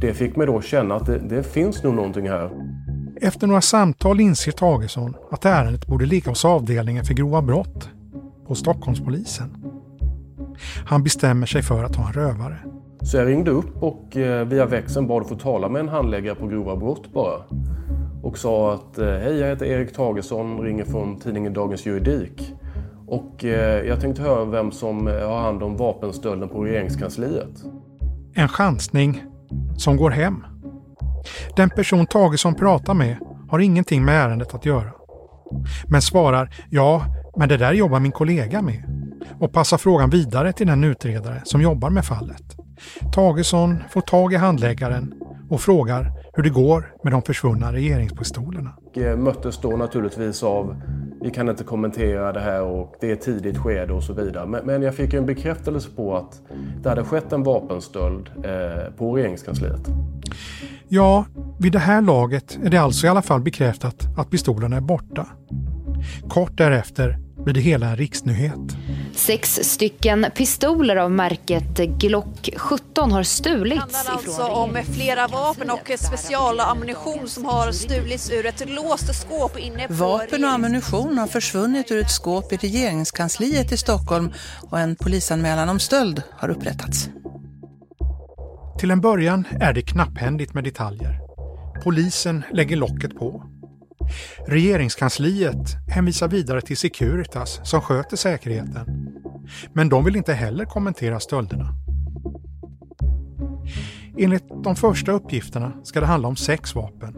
det 0.00 0.14
fick 0.14 0.36
mig 0.36 0.46
då 0.46 0.60
känna 0.60 0.94
att 0.94 1.06
det, 1.06 1.18
det 1.18 1.42
finns 1.42 1.82
nog 1.82 1.94
någonting 1.94 2.28
här. 2.28 2.50
Efter 3.20 3.46
några 3.46 3.60
samtal 3.60 4.20
inser 4.20 4.52
Tagesson 4.52 5.16
att 5.30 5.44
ärendet 5.44 5.86
borde 5.86 6.06
ligga 6.06 6.30
hos 6.30 6.44
avdelningen 6.44 7.04
för 7.04 7.14
grova 7.14 7.42
brott 7.42 7.88
på 8.46 8.54
Stockholmspolisen. 8.54 9.73
Han 10.86 11.02
bestämmer 11.02 11.46
sig 11.46 11.62
för 11.62 11.84
att 11.84 11.92
ta 11.92 12.06
en 12.06 12.12
rövare. 12.12 12.56
Så 13.02 13.16
jag 13.16 13.28
ringde 13.28 13.50
upp 13.50 13.82
och 13.82 14.16
eh, 14.16 14.46
via 14.46 14.66
växeln 14.66 15.06
bad 15.06 15.22
att 15.22 15.28
få 15.28 15.34
tala 15.34 15.68
med 15.68 15.80
en 15.80 15.88
handläggare 15.88 16.34
på 16.34 16.46
grova 16.46 16.76
brott 16.76 17.12
bara. 17.12 17.40
Och 18.22 18.38
sa 18.38 18.74
att 18.74 18.98
eh, 18.98 19.06
hej, 19.06 19.38
jag 19.38 19.48
heter 19.48 19.66
Erik 19.66 19.92
Tagesson, 19.92 20.60
ringer 20.60 20.84
från 20.84 21.20
tidningen 21.20 21.52
Dagens 21.52 21.86
Juridik. 21.86 22.54
Och 23.06 23.44
eh, 23.44 23.86
jag 23.86 24.00
tänkte 24.00 24.22
höra 24.22 24.44
vem 24.44 24.72
som 24.72 25.06
har 25.06 25.40
hand 25.40 25.62
om 25.62 25.76
vapenstölden 25.76 26.48
på 26.48 26.64
regeringskansliet. 26.64 27.64
En 28.34 28.48
chansning 28.48 29.22
som 29.76 29.96
går 29.96 30.10
hem. 30.10 30.44
Den 31.56 31.70
person 31.70 32.06
Tagesson 32.06 32.54
pratar 32.54 32.94
med 32.94 33.16
har 33.50 33.58
ingenting 33.58 34.04
med 34.04 34.14
ärendet 34.14 34.54
att 34.54 34.66
göra. 34.66 34.90
Men 35.88 36.02
svarar 36.02 36.54
ja, 36.70 37.04
men 37.36 37.48
det 37.48 37.56
där 37.56 37.72
jobbar 37.72 38.00
min 38.00 38.12
kollega 38.12 38.62
med 38.62 38.82
och 39.40 39.52
passar 39.52 39.78
frågan 39.78 40.10
vidare 40.10 40.52
till 40.52 40.66
den 40.66 40.84
utredare 40.84 41.42
som 41.44 41.60
jobbar 41.62 41.90
med 41.90 42.04
fallet. 42.04 42.56
Tagesson 43.12 43.82
får 43.90 44.00
tag 44.00 44.32
i 44.32 44.36
handläggaren 44.36 45.14
och 45.50 45.60
frågar 45.60 46.12
hur 46.32 46.42
det 46.42 46.50
går 46.50 46.94
med 47.02 47.12
de 47.12 47.22
försvunna 47.22 47.72
regeringspistolerna. 47.72 48.70
Jag 48.92 49.10
eh, 49.10 49.16
möttes 49.16 49.58
då 49.58 49.76
naturligtvis 49.76 50.42
av 50.42 50.76
vi 51.22 51.30
kan 51.30 51.48
inte 51.48 51.64
kommentera 51.64 52.32
det 52.32 52.40
här 52.40 52.62
och 52.62 52.94
det 53.00 53.10
är 53.10 53.16
tidigt 53.16 53.58
skede 53.58 53.92
och 53.92 54.02
så 54.02 54.12
vidare. 54.12 54.62
Men, 54.64 54.82
jag 54.82 54.94
fick 54.94 55.14
en 55.14 55.26
bekräftelse 55.26 55.88
på 55.96 56.16
att 56.16 56.40
det 56.82 56.88
hade 56.88 57.04
skett 57.04 57.32
en 57.32 57.42
vapenstöld 57.42 58.30
eh, 58.44 58.92
på 58.96 59.16
regeringskansliet. 59.16 59.88
Ja, 60.88 61.24
vid 61.58 61.72
det 61.72 61.78
här 61.78 62.02
laget 62.02 62.58
är 62.64 62.70
det 62.70 62.78
alltså 62.78 63.06
i 63.06 63.10
alla 63.10 63.22
fall 63.22 63.40
bekräftat 63.40 63.96
att 64.16 64.30
pistolerna 64.30 64.76
är 64.76 64.80
borta. 64.80 65.26
Kort 66.28 66.58
därefter 66.58 67.18
blir 67.44 67.54
det 67.54 67.60
hela 67.60 67.86
en 67.86 67.96
riksnyhet. 67.96 68.76
Sex 69.14 69.60
stycken 69.62 70.26
pistoler 70.34 70.96
av 70.96 71.10
märket 71.10 71.78
Glock 71.78 72.50
17 72.56 73.12
har 73.12 73.22
stulits. 73.22 73.92
Det 73.92 73.96
handlar 73.96 74.12
alltså 74.12 74.42
om 74.42 74.78
flera 74.94 75.28
vapen 75.28 75.70
och 75.70 75.90
specialammunition 75.98 77.28
som 77.28 77.44
har 77.44 77.72
stulits 77.72 78.30
ur 78.30 78.46
ett 78.46 78.70
låst 78.70 79.14
skåp 79.14 79.58
inne 79.58 79.88
på 79.88 79.94
Vapen 79.94 80.44
och 80.44 80.50
ammunition 80.50 81.18
har 81.18 81.26
försvunnit 81.26 81.90
ur 81.90 82.00
ett 82.00 82.10
skåp 82.10 82.52
i 82.52 82.56
regeringskansliet 82.56 83.72
i 83.72 83.76
Stockholm 83.76 84.32
och 84.70 84.80
en 84.80 84.96
polisanmälan 84.96 85.68
om 85.68 85.78
stöld 85.78 86.22
har 86.30 86.48
upprättats. 86.48 87.08
Till 88.78 88.90
en 88.90 89.00
början 89.00 89.44
är 89.60 89.72
det 89.72 89.82
knapphändigt 89.82 90.54
med 90.54 90.64
detaljer. 90.64 91.20
Polisen 91.84 92.42
lägger 92.52 92.76
locket 92.76 93.18
på. 93.18 93.53
Regeringskansliet 94.46 95.76
hänvisar 95.88 96.28
vidare 96.28 96.60
till 96.60 96.76
Securitas 96.76 97.60
som 97.64 97.80
sköter 97.80 98.16
säkerheten. 98.16 99.08
Men 99.72 99.88
de 99.88 100.04
vill 100.04 100.16
inte 100.16 100.32
heller 100.32 100.64
kommentera 100.64 101.20
stölderna. 101.20 101.68
Enligt 104.18 104.44
de 104.64 104.76
första 104.76 105.12
uppgifterna 105.12 105.72
ska 105.82 106.00
det 106.00 106.06
handla 106.06 106.28
om 106.28 106.36
sex 106.36 106.74
vapen. 106.74 107.14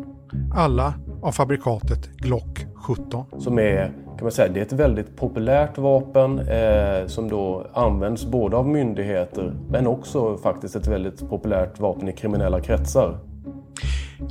Alla 0.54 0.94
av 1.22 1.32
fabrikatet 1.32 2.16
Glock 2.16 2.66
17. 2.74 3.24
Som 3.38 3.58
är, 3.58 3.86
kan 3.86 4.22
man 4.22 4.32
säga, 4.32 4.52
det 4.52 4.60
är 4.60 4.64
ett 4.64 4.72
väldigt 4.72 5.16
populärt 5.16 5.78
vapen 5.78 6.38
eh, 6.38 7.06
som 7.06 7.28
då 7.28 7.66
används 7.74 8.26
både 8.26 8.56
av 8.56 8.68
myndigheter 8.68 9.56
men 9.70 9.86
också 9.86 10.36
faktiskt 10.36 10.76
ett 10.76 10.86
väldigt 10.86 11.28
populärt 11.28 11.80
vapen 11.80 12.08
i 12.08 12.12
kriminella 12.12 12.60
kretsar. 12.60 13.18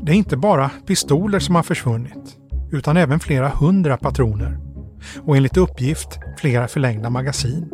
Det 0.01 0.11
är 0.11 0.15
inte 0.15 0.37
bara 0.37 0.71
pistoler 0.85 1.39
som 1.39 1.55
har 1.55 1.63
försvunnit 1.63 2.37
utan 2.75 2.97
även 2.97 3.19
flera 3.19 3.49
hundra 3.49 3.97
patroner 3.97 4.59
och 5.25 5.37
enligt 5.37 5.57
uppgift 5.57 6.19
flera 6.37 6.67
förlängda 6.67 7.09
magasin. 7.09 7.71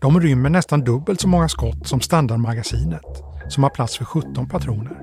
De 0.00 0.20
rymmer 0.20 0.50
nästan 0.50 0.80
dubbelt 0.80 1.20
så 1.20 1.28
många 1.28 1.48
skott 1.48 1.86
som 1.86 2.00
standardmagasinet 2.00 3.22
som 3.48 3.62
har 3.62 3.70
plats 3.70 3.98
för 3.98 4.04
17 4.04 4.48
patroner. 4.48 5.00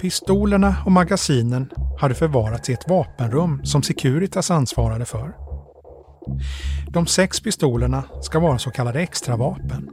Pistolerna 0.00 0.76
och 0.86 0.92
magasinen 0.92 1.70
hade 1.98 2.14
förvarats 2.14 2.70
i 2.70 2.72
ett 2.72 2.88
vapenrum 2.88 3.64
som 3.64 3.82
Securitas 3.82 4.50
ansvarade 4.50 5.04
för. 5.04 5.34
De 6.88 7.06
sex 7.06 7.40
pistolerna 7.40 8.04
ska 8.20 8.40
vara 8.40 8.58
så 8.58 8.70
kallade 8.70 9.00
extravapen. 9.00 9.90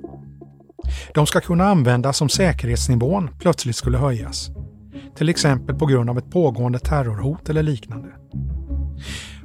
De 1.14 1.28
ska 1.28 1.40
kunna 1.40 1.66
användas 1.66 2.22
om 2.22 2.30
säkerhetsnivån 2.30 3.30
plötsligt 3.40 3.76
skulle 3.76 3.98
höjas 3.98 4.50
till 5.16 5.30
exempel 5.30 5.76
på 5.76 5.86
grund 5.86 6.10
av 6.10 6.18
ett 6.18 6.32
pågående 6.32 6.80
terrorhot 6.80 7.50
eller 7.50 7.64
liknande. 7.64 8.08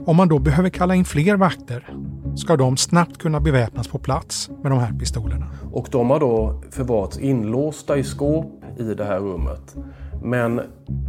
Om 0.07 0.17
man 0.17 0.29
då 0.29 0.39
behöver 0.39 0.69
kalla 0.69 0.95
in 0.95 1.05
fler 1.05 1.37
vakter 1.37 1.89
ska 2.37 2.57
de 2.57 2.77
snabbt 2.77 3.19
kunna 3.19 3.41
beväpnas 3.41 3.89
på 3.89 3.99
plats 3.99 4.51
med 4.63 4.73
de 4.73 4.79
här 4.79 4.93
pistolerna. 4.93 5.47
Och 5.73 5.89
de 5.91 6.11
har 6.11 6.21
då 6.21 6.63
förvarats 6.71 7.19
inlåsta 7.19 7.97
i 7.97 8.05
skåp 8.05 8.65
i 8.79 8.95
det 8.95 9.05
här 9.05 9.19
rummet. 9.19 9.77
Men 10.23 10.61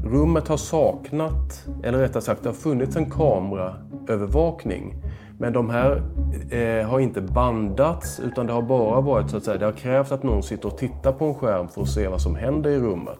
rummet 0.03 0.47
har 0.47 0.57
saknat, 0.57 1.65
eller 1.83 1.97
rättare 1.97 2.21
sagt 2.21 2.43
det 2.43 2.49
har 2.49 2.53
funnits 2.53 2.95
en 2.95 3.09
kameraövervakning. 3.09 4.95
Men 5.39 5.53
de 5.53 5.69
här 5.69 6.03
eh, 6.51 6.89
har 6.89 6.99
inte 6.99 7.21
bandats 7.21 8.19
utan 8.19 8.47
det 8.47 8.53
har 8.53 8.61
bara 8.61 9.01
varit 9.01 9.29
så 9.29 9.37
att 9.37 9.43
säga, 9.43 9.57
det 9.57 9.65
har 9.65 9.73
krävt 9.73 10.11
att 10.11 10.23
någon 10.23 10.43
sitter 10.43 10.67
och 10.67 10.77
tittar 10.77 11.11
på 11.11 11.25
en 11.25 11.35
skärm 11.35 11.67
för 11.67 11.81
att 11.81 11.89
se 11.89 12.07
vad 12.07 12.21
som 12.21 12.35
händer 12.35 12.69
i 12.69 12.79
rummet. 12.79 13.19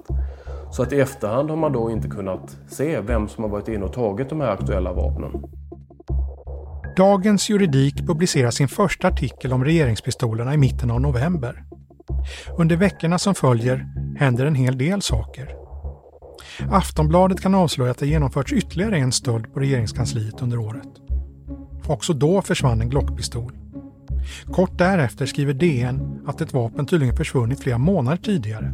Så 0.74 0.84
att 0.84 0.94
i 0.94 1.00
efterhand 1.00 1.50
har 1.50 1.58
man 1.58 1.72
då 1.72 1.92
inte 1.92 2.08
kunnat 2.08 2.58
se 2.68 3.02
vem 3.02 3.28
som 3.28 3.44
har 3.44 3.52
varit 3.52 3.68
inne 3.68 3.86
och 3.86 3.94
tagit 3.94 4.30
de 4.30 4.42
här 4.42 4.48
aktuella 4.48 4.94
vapnen. 4.94 5.32
Dagens 6.98 7.50
Juridik 7.50 8.08
publicerar 8.08 8.52
sin 8.52 8.68
första 8.68 9.08
artikel 9.08 9.54
om 9.54 9.66
regeringspistolerna 9.66 10.54
i 10.54 10.58
mitten 10.58 10.92
av 10.92 11.02
november. 11.02 11.64
Under 12.58 12.76
veckorna 12.76 13.20
som 13.20 13.36
följer 13.36 13.88
händer 14.20 14.46
en 14.46 14.56
hel 14.56 14.78
del 14.78 15.02
saker. 15.02 15.56
Aftonbladet 16.72 17.42
kan 17.42 17.56
avslöja 17.56 17.92
att 17.92 17.98
det 17.98 18.08
genomförts 18.08 18.54
ytterligare 18.54 18.98
en 18.98 19.12
stöld 19.12 19.54
på 19.54 19.60
regeringskansliet 19.60 20.42
under 20.42 20.60
året. 20.60 20.90
Också 21.88 22.14
då 22.14 22.42
försvann 22.42 22.82
en 22.82 22.90
Glockpistol. 22.90 23.54
Kort 24.54 24.78
därefter 24.78 25.26
skriver 25.26 25.54
DN 25.54 26.22
att 26.28 26.42
ett 26.42 26.54
vapen 26.54 26.86
tydligen 26.86 27.18
försvunnit 27.18 27.60
flera 27.60 27.78
månader 27.78 28.18
tidigare 28.18 28.74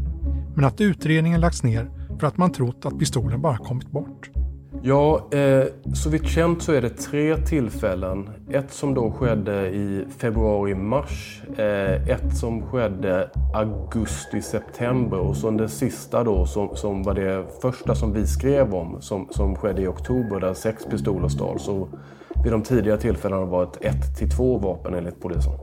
men 0.59 0.67
att 0.67 0.81
utredningen 0.81 1.41
lagts 1.41 1.63
ner 1.63 1.89
för 2.19 2.27
att 2.27 2.37
man 2.37 2.51
trott 2.51 2.85
att 2.85 2.99
pistolen 2.99 3.41
bara 3.41 3.57
kommit 3.57 3.91
bort. 3.91 4.29
Ja, 4.81 5.27
eh, 5.31 5.63
så 5.93 6.09
vitt 6.09 6.27
känt 6.27 6.63
så 6.63 6.73
är 6.73 6.81
det 6.81 6.89
tre 6.89 7.37
tillfällen. 7.37 8.29
Ett 8.51 8.71
som 8.71 8.93
då 8.93 9.11
skedde 9.11 9.69
i 9.69 10.05
februari-mars, 10.17 11.41
eh, 11.57 12.09
ett 12.09 12.37
som 12.37 12.61
skedde 12.61 13.29
augusti-september 13.53 15.17
och 15.19 15.37
så 15.37 15.51
det 15.51 15.69
sista 15.69 16.23
då 16.23 16.45
som, 16.45 16.75
som 16.75 17.03
var 17.03 17.13
det 17.13 17.45
första 17.61 17.95
som 17.95 18.13
vi 18.13 18.27
skrev 18.27 18.75
om 18.75 19.01
som, 19.01 19.27
som 19.31 19.55
skedde 19.55 19.81
i 19.81 19.87
oktober 19.87 20.39
där 20.39 20.53
sex 20.53 20.85
pistoler 20.85 21.27
stals. 21.27 21.63
Så 21.63 21.87
vid 22.43 22.51
de 22.51 22.61
tidigare 22.61 22.97
tillfällena 22.97 23.45
var 23.45 23.69
det 23.79 23.87
ett 23.87 24.17
till 24.17 24.29
två 24.29 24.57
vapen 24.57 24.93
enligt 24.93 25.21
polisen. 25.21 25.53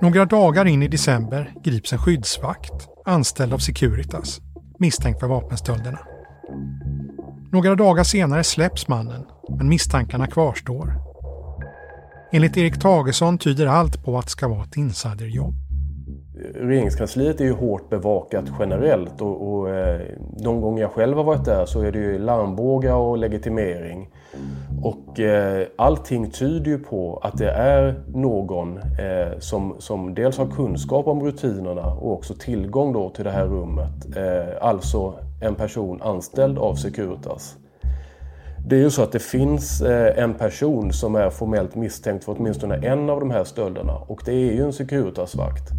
Några 0.00 0.24
dagar 0.24 0.64
in 0.64 0.82
i 0.82 0.88
december 0.88 1.54
grips 1.62 1.92
en 1.92 1.98
skyddsvakt 1.98 2.91
anställd 3.04 3.52
av 3.52 3.58
Securitas, 3.58 4.40
misstänkt 4.78 5.20
för 5.20 5.26
vapenstölderna. 5.26 5.98
Några 7.52 7.74
dagar 7.74 8.04
senare 8.04 8.44
släpps 8.44 8.88
mannen, 8.88 9.26
men 9.48 9.68
misstankarna 9.68 10.26
kvarstår. 10.26 10.92
Enligt 12.32 12.56
Erik 12.56 12.80
Tagesson 12.80 13.38
tyder 13.38 13.66
allt 13.66 14.04
på 14.04 14.18
att 14.18 14.24
det 14.24 14.30
ska 14.30 14.48
vara 14.48 14.62
ett 14.62 14.76
insiderjobb. 14.76 15.54
Regeringskansliet 16.54 17.40
är 17.40 17.44
ju 17.44 17.52
hårt 17.52 17.90
bevakat 17.90 18.44
generellt 18.58 19.20
och, 19.20 19.52
och 19.52 19.70
eh, 19.70 20.00
de 20.44 20.60
gånger 20.60 20.82
jag 20.82 20.90
själv 20.90 21.16
har 21.16 21.24
varit 21.24 21.44
där 21.44 21.66
så 21.66 21.80
är 21.80 21.92
det 21.92 21.98
ju 21.98 22.18
larmbågar 22.18 22.94
och 22.94 23.18
legitimering. 23.18 24.08
Och 24.82 25.20
eh, 25.20 25.66
allting 25.76 26.30
tyder 26.30 26.70
ju 26.70 26.78
på 26.78 27.20
att 27.22 27.38
det 27.38 27.50
är 27.50 28.02
någon 28.14 28.78
eh, 28.78 29.38
som, 29.38 29.74
som 29.78 30.14
dels 30.14 30.38
har 30.38 30.46
kunskap 30.46 31.06
om 31.06 31.24
rutinerna 31.24 31.86
och 31.86 32.12
också 32.12 32.34
tillgång 32.34 32.92
då 32.92 33.10
till 33.10 33.24
det 33.24 33.30
här 33.30 33.44
rummet. 33.46 34.16
Eh, 34.16 34.66
alltså 34.66 35.14
en 35.42 35.54
person 35.54 36.02
anställd 36.02 36.58
av 36.58 36.74
Securitas. 36.74 37.56
Det 38.66 38.76
är 38.76 38.80
ju 38.80 38.90
så 38.90 39.02
att 39.02 39.12
det 39.12 39.22
finns 39.22 39.82
eh, 39.82 40.22
en 40.22 40.34
person 40.34 40.92
som 40.92 41.14
är 41.14 41.30
formellt 41.30 41.74
misstänkt 41.74 42.24
för 42.24 42.36
åtminstone 42.38 42.76
en 42.76 43.10
av 43.10 43.20
de 43.20 43.30
här 43.30 43.44
stölderna 43.44 43.94
och 43.94 44.22
det 44.24 44.32
är 44.32 44.52
ju 44.52 44.64
en 44.64 44.72
Securitas-vakt. 44.72 45.70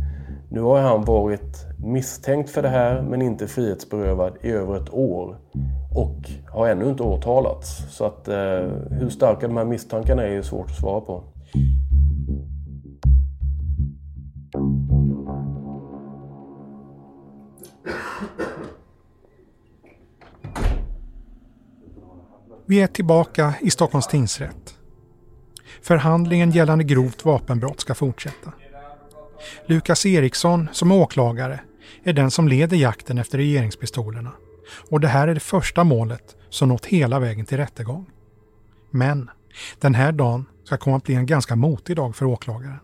Nu 0.53 0.62
har 0.62 0.81
han 0.81 1.05
varit 1.05 1.65
misstänkt 1.77 2.50
för 2.50 2.62
det 2.62 2.69
här 2.69 3.01
men 3.01 3.22
inte 3.22 3.48
frihetsberövad 3.48 4.38
i 4.41 4.51
över 4.51 4.77
ett 4.77 4.93
år 4.93 5.38
och 5.95 6.29
har 6.48 6.67
ännu 6.67 6.89
inte 6.89 7.03
åtalats. 7.03 7.95
Så 7.98 8.05
att 8.05 8.27
eh, 8.27 8.36
hur 8.89 9.10
starka 9.10 9.48
de 9.48 9.57
här 9.57 9.65
misstankarna 9.65 10.24
är 10.24 10.27
är 10.27 10.41
svårt 10.41 10.69
att 10.69 10.77
svara 10.77 11.01
på. 11.01 11.24
Vi 22.65 22.81
är 22.81 22.88
tillbaka 22.88 23.53
i 23.62 23.69
Stockholms 23.69 24.07
tingsrätt. 24.07 24.75
Förhandlingen 25.81 26.51
gällande 26.51 26.83
grovt 26.83 27.25
vapenbrott 27.25 27.79
ska 27.79 27.93
fortsätta. 27.93 28.51
Lukas 29.65 30.05
Eriksson 30.05 30.69
som 30.71 30.91
är 30.91 30.95
åklagare 30.95 31.59
är 32.03 32.13
den 32.13 32.31
som 32.31 32.47
leder 32.47 32.77
jakten 32.77 33.17
efter 33.17 33.38
regeringspistolerna 33.38 34.31
och 34.89 35.00
det 35.00 35.07
här 35.07 35.27
är 35.27 35.33
det 35.33 35.39
första 35.39 35.83
målet 35.83 36.35
som 36.50 36.69
nått 36.69 36.85
hela 36.85 37.19
vägen 37.19 37.45
till 37.45 37.57
rättegång. 37.57 38.05
Men 38.89 39.29
den 39.79 39.95
här 39.95 40.12
dagen 40.12 40.45
ska 40.63 40.77
komma 40.77 40.97
att 40.97 41.03
bli 41.03 41.15
en 41.15 41.25
ganska 41.25 41.55
motig 41.55 41.95
dag 41.95 42.15
för 42.15 42.25
åklagaren. 42.25 42.79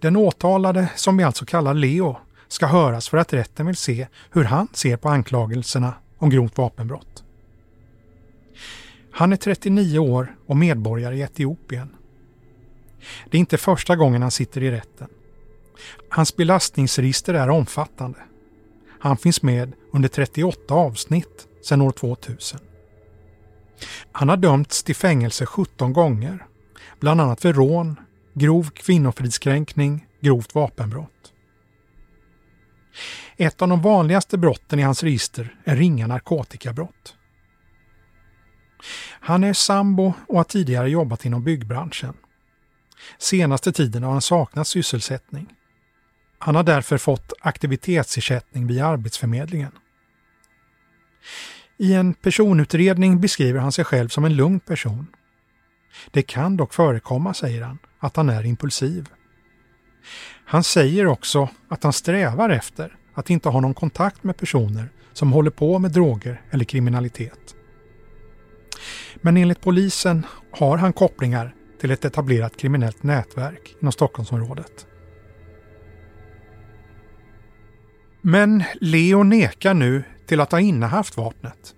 Den 0.00 0.16
åtalade, 0.16 0.88
som 0.96 1.16
vi 1.16 1.24
alltså 1.24 1.44
kallar 1.44 1.74
Leo, 1.74 2.16
ska 2.48 2.66
höras 2.66 3.08
för 3.08 3.18
att 3.18 3.32
rätten 3.32 3.66
vill 3.66 3.76
se 3.76 4.06
hur 4.30 4.44
han 4.44 4.68
ser 4.72 4.96
på 4.96 5.08
anklagelserna 5.08 5.94
om 6.18 6.30
grovt 6.30 6.58
vapenbrott. 6.58 7.24
Han 9.12 9.32
är 9.32 9.36
39 9.36 9.98
år 9.98 10.36
och 10.46 10.56
medborgare 10.56 11.16
i 11.16 11.20
Etiopien. 11.20 11.96
Det 13.30 13.36
är 13.36 13.40
inte 13.40 13.58
första 13.58 13.96
gången 13.96 14.22
han 14.22 14.30
sitter 14.30 14.62
i 14.62 14.70
rätten. 14.70 15.08
Hans 16.08 16.36
belastningsregister 16.36 17.34
är 17.34 17.50
omfattande. 17.50 18.18
Han 19.00 19.16
finns 19.16 19.42
med 19.42 19.72
under 19.92 20.08
38 20.08 20.74
avsnitt 20.74 21.48
sedan 21.62 21.80
år 21.80 21.90
2000. 21.90 22.60
Han 24.12 24.28
har 24.28 24.36
dömts 24.36 24.82
till 24.82 24.96
fängelse 24.96 25.46
17 25.46 25.92
gånger, 25.92 26.46
bland 27.00 27.20
annat 27.20 27.40
för 27.40 27.52
rån, 27.52 28.00
grov 28.34 28.70
kvinnofridskränkning, 28.70 30.06
grovt 30.20 30.54
vapenbrott. 30.54 31.32
Ett 33.36 33.62
av 33.62 33.68
de 33.68 33.82
vanligaste 33.82 34.38
brotten 34.38 34.78
i 34.78 34.82
hans 34.82 35.02
register 35.02 35.56
är 35.64 35.76
ringa 35.76 36.06
narkotikabrott. 36.06 37.14
Han 39.20 39.44
är 39.44 39.52
sambo 39.52 40.12
och 40.28 40.36
har 40.36 40.44
tidigare 40.44 40.90
jobbat 40.90 41.24
inom 41.24 41.44
byggbranschen. 41.44 42.14
Senaste 43.18 43.72
tiden 43.72 44.02
har 44.02 44.12
han 44.12 44.22
saknat 44.22 44.68
sysselsättning. 44.68 45.54
Han 46.38 46.54
har 46.54 46.62
därför 46.62 46.98
fått 46.98 47.32
aktivitetsersättning 47.40 48.66
via 48.66 48.86
Arbetsförmedlingen. 48.86 49.72
I 51.76 51.94
en 51.94 52.14
personutredning 52.14 53.20
beskriver 53.20 53.60
han 53.60 53.72
sig 53.72 53.84
själv 53.84 54.08
som 54.08 54.24
en 54.24 54.36
lugn 54.36 54.60
person. 54.60 55.06
Det 56.10 56.22
kan 56.22 56.56
dock 56.56 56.74
förekomma, 56.74 57.34
säger 57.34 57.62
han, 57.62 57.78
att 57.98 58.16
han 58.16 58.28
är 58.28 58.46
impulsiv. 58.46 59.08
Han 60.44 60.64
säger 60.64 61.06
också 61.06 61.48
att 61.68 61.82
han 61.82 61.92
strävar 61.92 62.50
efter 62.50 62.96
att 63.14 63.30
inte 63.30 63.48
ha 63.48 63.60
någon 63.60 63.74
kontakt 63.74 64.24
med 64.24 64.36
personer 64.36 64.88
som 65.12 65.32
håller 65.32 65.50
på 65.50 65.78
med 65.78 65.90
droger 65.90 66.42
eller 66.50 66.64
kriminalitet. 66.64 67.54
Men 69.16 69.36
enligt 69.36 69.60
polisen 69.60 70.26
har 70.50 70.76
han 70.76 70.92
kopplingar 70.92 71.54
till 71.80 71.90
ett 71.90 72.04
etablerat 72.04 72.56
kriminellt 72.56 73.02
nätverk 73.02 73.76
inom 73.80 73.92
Stockholmsområdet. 73.92 74.86
Men 78.20 78.62
Leo 78.80 79.22
nekar 79.22 79.74
nu 79.74 80.02
till 80.26 80.40
att 80.40 80.52
ha 80.52 80.60
innehaft 80.60 81.16
vapnet. 81.16 81.74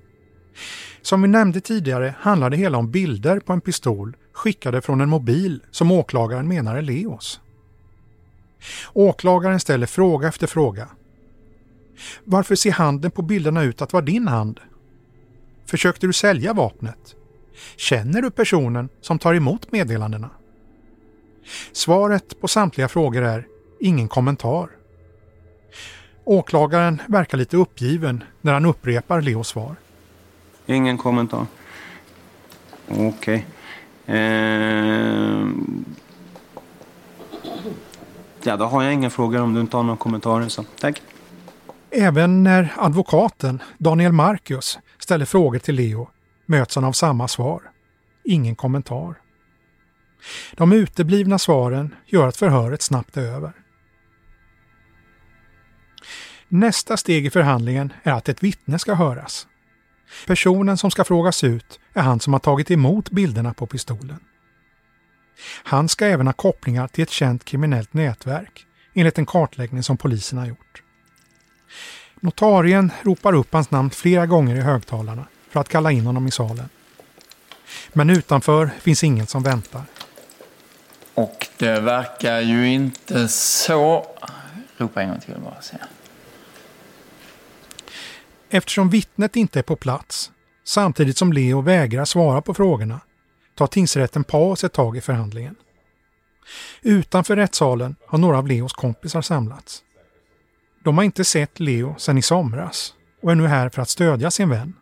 Som 1.02 1.22
vi 1.22 1.28
nämnde 1.28 1.60
tidigare 1.60 2.14
handlar 2.18 2.50
det 2.50 2.56
hela 2.56 2.78
om 2.78 2.90
bilder 2.90 3.40
på 3.40 3.52
en 3.52 3.60
pistol 3.60 4.16
skickade 4.32 4.80
från 4.80 5.00
en 5.00 5.08
mobil 5.08 5.62
som 5.70 5.92
åklagaren 5.92 6.48
menar 6.48 6.76
är 6.76 6.82
Leos. 6.82 7.40
Åklagaren 8.92 9.60
ställer 9.60 9.86
fråga 9.86 10.28
efter 10.28 10.46
fråga. 10.46 10.88
Varför 12.24 12.54
ser 12.54 12.72
handen 12.72 13.10
på 13.10 13.22
bilderna 13.22 13.62
ut 13.62 13.82
att 13.82 13.92
vara 13.92 14.04
din 14.04 14.28
hand? 14.28 14.60
Försökte 15.66 16.06
du 16.06 16.12
sälja 16.12 16.52
vapnet? 16.52 17.16
Känner 17.76 18.22
du 18.22 18.30
personen 18.30 18.88
som 19.00 19.18
tar 19.18 19.34
emot 19.34 19.72
meddelandena? 19.72 20.30
Svaret 21.72 22.40
på 22.40 22.48
samtliga 22.48 22.88
frågor 22.88 23.22
är 23.22 23.46
ingen 23.80 24.08
kommentar. 24.08 24.68
Åklagaren 26.24 27.02
verkar 27.06 27.38
lite 27.38 27.56
uppgiven 27.56 28.24
när 28.40 28.52
han 28.52 28.64
upprepar 28.64 29.20
Leos 29.20 29.48
svar. 29.48 29.76
Ingen 30.66 30.98
kommentar. 30.98 31.46
Okej. 32.88 33.08
Okay. 33.08 34.16
Eh... 34.16 35.46
Ja, 38.42 38.56
då 38.56 38.64
har 38.64 38.82
jag 38.82 38.92
inga 38.92 39.10
frågor 39.10 39.40
om 39.40 39.54
du 39.54 39.60
inte 39.60 39.76
har 39.76 39.84
några 39.84 39.96
kommentarer. 39.96 40.48
Så. 40.48 40.64
Tack. 40.80 41.02
Även 41.90 42.42
när 42.42 42.72
advokaten 42.76 43.62
Daniel 43.78 44.12
Marcus 44.12 44.78
ställer 44.98 45.24
frågor 45.24 45.58
till 45.58 45.74
Leo 45.74 46.08
möts 46.46 46.74
han 46.74 46.84
av 46.84 46.92
samma 46.92 47.28
svar. 47.28 47.62
Ingen 48.24 48.56
kommentar. 48.56 49.14
De 50.52 50.72
uteblivna 50.72 51.38
svaren 51.38 51.94
gör 52.06 52.28
att 52.28 52.36
förhöret 52.36 52.82
snabbt 52.82 53.16
är 53.16 53.22
över. 53.22 53.52
Nästa 56.48 56.96
steg 56.96 57.26
i 57.26 57.30
förhandlingen 57.30 57.92
är 58.02 58.12
att 58.12 58.28
ett 58.28 58.42
vittne 58.42 58.78
ska 58.78 58.94
höras. 58.94 59.46
Personen 60.26 60.76
som 60.76 60.90
ska 60.90 61.04
frågas 61.04 61.44
ut 61.44 61.80
är 61.92 62.02
han 62.02 62.20
som 62.20 62.32
har 62.32 62.40
tagit 62.40 62.70
emot 62.70 63.10
bilderna 63.10 63.54
på 63.54 63.66
pistolen. 63.66 64.20
Han 65.64 65.88
ska 65.88 66.06
även 66.06 66.26
ha 66.26 66.32
kopplingar 66.32 66.88
till 66.88 67.02
ett 67.02 67.10
känt 67.10 67.44
kriminellt 67.44 67.94
nätverk 67.94 68.66
enligt 68.94 69.18
en 69.18 69.26
kartläggning 69.26 69.82
som 69.82 69.96
polisen 69.96 70.38
har 70.38 70.46
gjort. 70.46 70.82
Notarien 72.20 72.90
ropar 73.02 73.32
upp 73.32 73.52
hans 73.52 73.70
namn 73.70 73.90
flera 73.90 74.26
gånger 74.26 74.56
i 74.56 74.60
högtalarna 74.60 75.26
för 75.52 75.60
att 75.60 75.68
kalla 75.68 75.92
in 75.92 76.06
honom 76.06 76.26
i 76.26 76.30
salen. 76.30 76.68
Men 77.92 78.10
utanför 78.10 78.70
finns 78.80 79.04
ingen 79.04 79.26
som 79.26 79.42
väntar. 79.42 79.82
Och 81.14 81.46
det 81.58 81.80
verkar 81.80 82.40
ju 82.40 82.68
inte 82.68 83.28
så... 83.28 84.06
Ropa 84.76 85.02
en 85.02 85.08
gång 85.08 85.20
till 85.20 85.34
bara. 85.44 85.62
Se. 85.62 85.76
Eftersom 88.50 88.90
vittnet 88.90 89.36
inte 89.36 89.58
är 89.58 89.62
på 89.62 89.76
plats, 89.76 90.32
samtidigt 90.64 91.18
som 91.18 91.32
Leo 91.32 91.60
vägrar 91.60 92.04
svara 92.04 92.42
på 92.42 92.54
frågorna, 92.54 93.00
tar 93.54 93.66
tingsrätten 93.66 94.24
paus 94.24 94.64
ett 94.64 94.72
tag 94.72 94.96
i 94.96 95.00
förhandlingen. 95.00 95.54
Utanför 96.82 97.36
rättssalen 97.36 97.96
har 98.06 98.18
några 98.18 98.38
av 98.38 98.46
Leos 98.46 98.72
kompisar 98.72 99.22
samlats. 99.22 99.82
De 100.84 100.96
har 100.98 101.04
inte 101.04 101.24
sett 101.24 101.60
Leo 101.60 101.94
sedan 101.98 102.18
i 102.18 102.22
somras 102.22 102.94
och 103.22 103.30
är 103.30 103.34
nu 103.34 103.46
här 103.46 103.68
för 103.68 103.82
att 103.82 103.88
stödja 103.88 104.30
sin 104.30 104.48
vän. 104.48 104.74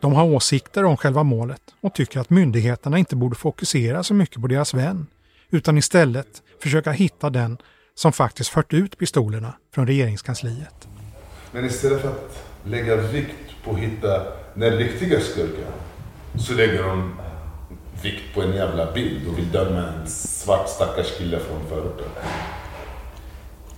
De 0.00 0.12
har 0.12 0.24
åsikter 0.24 0.84
om 0.84 0.96
själva 0.96 1.22
målet 1.22 1.62
och 1.80 1.94
tycker 1.94 2.20
att 2.20 2.30
myndigheterna 2.30 2.98
inte 2.98 3.16
borde 3.16 3.36
fokusera 3.36 4.02
så 4.02 4.14
mycket 4.14 4.42
på 4.42 4.46
deras 4.46 4.74
vän 4.74 5.06
utan 5.50 5.78
istället 5.78 6.42
försöka 6.62 6.92
hitta 6.92 7.30
den 7.30 7.58
som 7.94 8.12
faktiskt 8.12 8.50
fört 8.50 8.72
ut 8.72 8.98
pistolerna 8.98 9.52
från 9.74 9.86
regeringskansliet. 9.86 10.88
Men 11.52 11.64
istället 11.64 12.02
för 12.02 12.08
att 12.08 12.44
lägga 12.64 12.96
vikt 12.96 13.64
på 13.64 13.70
att 13.70 13.78
hitta 13.78 14.22
den 14.54 14.72
riktiga 14.72 15.20
skurken 15.20 15.72
så 16.38 16.54
lägger 16.54 16.82
de 16.82 17.14
vikt 18.02 18.34
på 18.34 18.42
en 18.42 18.56
jävla 18.56 18.92
bild 18.92 19.28
och 19.28 19.38
vill 19.38 19.52
döma 19.52 19.82
en 19.82 20.06
svart 20.08 20.68
stackars 20.68 21.18
kille 21.18 21.38
från 21.38 21.68
förorten. 21.68 22.08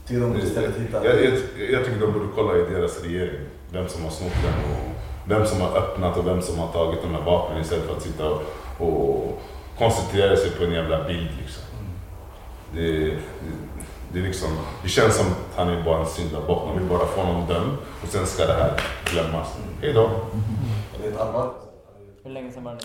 Jag, 0.09 0.23
jag, 0.23 1.33
jag 1.71 1.85
tycker 1.85 2.01
de 2.01 2.13
borde 2.13 2.27
kolla 2.35 2.59
i 2.59 2.75
deras 2.75 3.03
regering 3.03 3.41
vem 3.73 3.89
som 3.89 4.03
har 4.03 4.11
snott 4.11 4.33
den 4.43 4.73
och 4.73 4.90
vem 5.25 5.47
som 5.47 5.61
har 5.61 5.77
öppnat 5.77 6.17
och 6.17 6.27
vem 6.27 6.43
som 6.43 6.59
har 6.59 6.73
tagit 6.73 7.03
de 7.03 7.15
här 7.15 7.23
vapnen 7.23 7.61
istället 7.61 7.87
för 7.87 7.97
att 7.97 8.03
sitta 8.03 8.29
och, 8.29 8.43
och 8.79 9.43
koncentrera 9.79 10.37
sig 10.37 10.51
på 10.51 10.65
en 10.65 10.73
jävla 10.73 11.05
bild. 11.05 11.31
Liksom. 11.41 11.63
Det, 12.75 12.83
det, 12.83 13.17
det, 14.13 14.19
är 14.19 14.23
liksom, 14.23 14.49
det 14.83 14.89
känns 14.89 15.17
som 15.17 15.27
att 15.27 15.57
han 15.57 15.69
är 15.69 15.85
bara 15.85 16.01
en 16.01 16.07
syndabock. 16.07 16.67
Man 16.67 16.79
vill 16.79 16.89
bara 16.89 17.07
få 17.07 17.21
honom 17.21 17.49
dömd 17.49 17.77
och 18.03 18.09
sen 18.09 18.27
ska 18.27 18.47
det 18.47 18.53
här 18.53 18.81
glömmas. 19.13 19.57
Hej 19.81 19.93
då. 19.93 20.11
Hur 22.25 22.31
länge 22.31 22.53
sedan 22.53 22.65
var 22.65 22.73
det? 22.73 22.81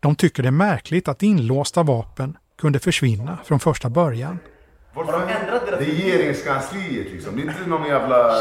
De 0.00 0.14
tycker 0.14 0.42
det 0.42 0.48
är 0.48 0.50
märkligt 0.50 1.08
att 1.08 1.22
inlåsta 1.22 1.82
vapen 1.82 2.36
kunde 2.58 2.78
försvinna 2.78 3.38
från 3.44 3.60
första 3.60 3.90
början. 3.90 4.38
Har 4.94 5.04
de 5.04 5.22
ändrat 5.22 5.66
deras... 5.66 5.80
Regeringskansliet 5.80 7.12
liksom. 7.12 7.36
Det 7.36 7.42
är 7.42 7.46
inte 7.46 7.66
någon 7.66 7.86
jävla 7.86 8.34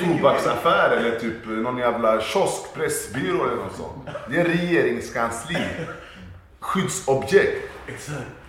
tobaksaffär 0.00 0.90
eller 0.90 1.18
typ 1.18 1.46
någon 1.46 1.78
jävla 1.78 2.20
kiosk, 2.20 2.74
pressbyrå 2.74 3.44
eller 3.44 3.56
något 3.56 3.76
sånt. 3.76 4.08
Det 4.30 4.40
är 4.40 4.44
regeringskansli. 4.44 5.58
Skyddsobjekt. 6.60 7.70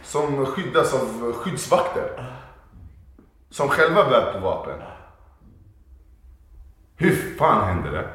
Som 0.03 0.45
skyddas 0.45 0.93
av 0.93 1.33
skyddsvakter. 1.33 2.29
Som 3.49 3.69
själva 3.69 4.09
bär 4.09 4.33
på 4.33 4.39
vapen. 4.39 4.79
Hur 6.95 7.35
fan 7.37 7.67
hände 7.67 7.91
det? 7.91 8.07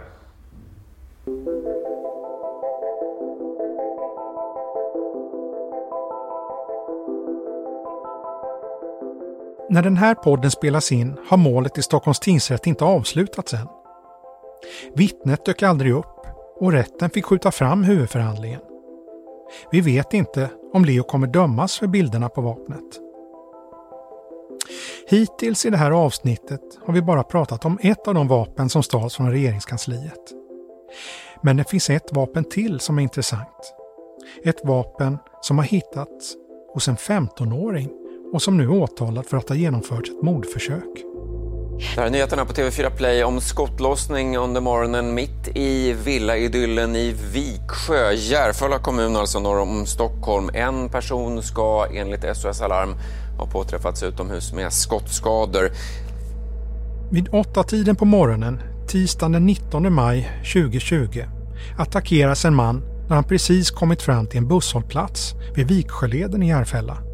När 9.71 9.83
den 9.83 9.97
här 9.97 10.15
podden 10.15 10.51
spelas 10.51 10.93
in 10.93 11.17
har 11.27 11.37
målet 11.37 11.79
i 11.79 11.83
Stockholms 11.83 12.21
tingsrätt 12.21 12.67
inte 12.67 12.85
avslutats 12.85 13.55
än. 13.55 13.69
Vittnet 14.95 15.45
dök 15.45 15.63
aldrig 15.63 15.93
upp 15.93 16.27
och 16.61 16.73
rätten 16.73 17.11
fick 17.11 17.25
skjuta 17.25 17.51
fram 17.51 17.85
huvudförhandlingen. 17.85 18.61
Vi 19.71 19.81
vet 19.81 20.15
inte 20.15 20.51
om 20.73 20.85
Leo 20.85 21.03
kommer 21.03 21.27
dömas 21.27 21.79
för 21.79 21.87
bilderna 21.87 22.29
på 22.29 22.41
vapnet. 22.41 23.01
Hittills 25.09 25.67
i 25.67 25.71
det 25.71 25.77
här 25.77 25.91
avsnittet 25.91 26.63
har 26.87 26.93
vi 26.93 27.03
bara 27.03 27.23
pratat 27.23 27.65
om 27.65 27.79
ett 27.83 28.09
av 28.09 28.15
de 28.15 28.29
vapen 28.29 28.69
som 28.69 28.83
stals 28.83 29.17
från 29.17 29.31
regeringskansliet. 29.31 30.33
Men 31.43 31.57
det 31.57 31.71
finns 31.71 31.91
ett 31.91 32.13
vapen 32.13 32.45
till 32.45 32.81
som 32.81 32.99
är 32.99 33.03
intressant. 33.03 33.75
Ett 34.45 34.65
vapen 34.65 35.19
som 35.41 35.59
har 35.59 35.65
hittats 35.65 36.35
hos 36.75 36.89
en 36.89 36.97
15-åring 36.97 37.91
och 38.33 38.43
som 38.43 38.57
nu 38.57 38.65
är 38.65 38.71
åtalad 38.71 39.27
för 39.27 39.37
att 39.37 39.49
ha 39.49 39.57
genomfört 39.57 40.09
ett 40.09 40.23
mordförsök. 40.23 41.05
Det 41.79 42.01
här 42.01 42.07
är 42.07 42.11
nyheterna 42.11 42.45
på 42.45 42.53
TV4 42.53 42.91
Play 42.91 43.25
om 43.25 43.41
skottlossning 43.41 44.37
under 44.37 44.61
morgonen 44.61 45.15
mitt 45.15 45.49
i 45.57 45.93
villaidyllen 45.93 46.97
i 46.97 47.15
Viksjö. 47.33 48.13
Järfälla 48.13 48.79
kommun, 48.79 49.17
alltså 49.17 49.41
norr 49.41 49.61
om 49.61 49.87
Stockholm. 49.87 50.51
En 50.55 50.89
person 50.89 51.43
ska 51.43 51.87
enligt 51.95 52.37
SOS 52.37 52.61
Alarm 52.61 52.95
ha 53.39 53.47
påträffats 53.47 54.03
utomhus 54.03 54.53
med 54.53 54.73
skottskador. 54.73 55.71
Vid 57.11 57.29
åtta 57.33 57.63
tiden 57.63 57.97
på 57.97 58.05
morgonen, 58.05 58.63
tisdagen 58.89 59.33
den 59.33 59.47
19 59.47 59.93
maj 59.93 60.31
2020, 60.55 61.25
attackeras 61.79 62.45
en 62.45 62.55
man 62.55 62.83
när 63.09 63.15
han 63.15 63.25
precis 63.25 63.71
kommit 63.71 64.03
fram 64.03 64.27
till 64.27 64.39
en 64.39 64.49
busshållplats 64.49 65.35
vid 65.55 65.69
Viksjöleden 65.69 66.43
i 66.43 66.49
Järfälla. 66.49 67.08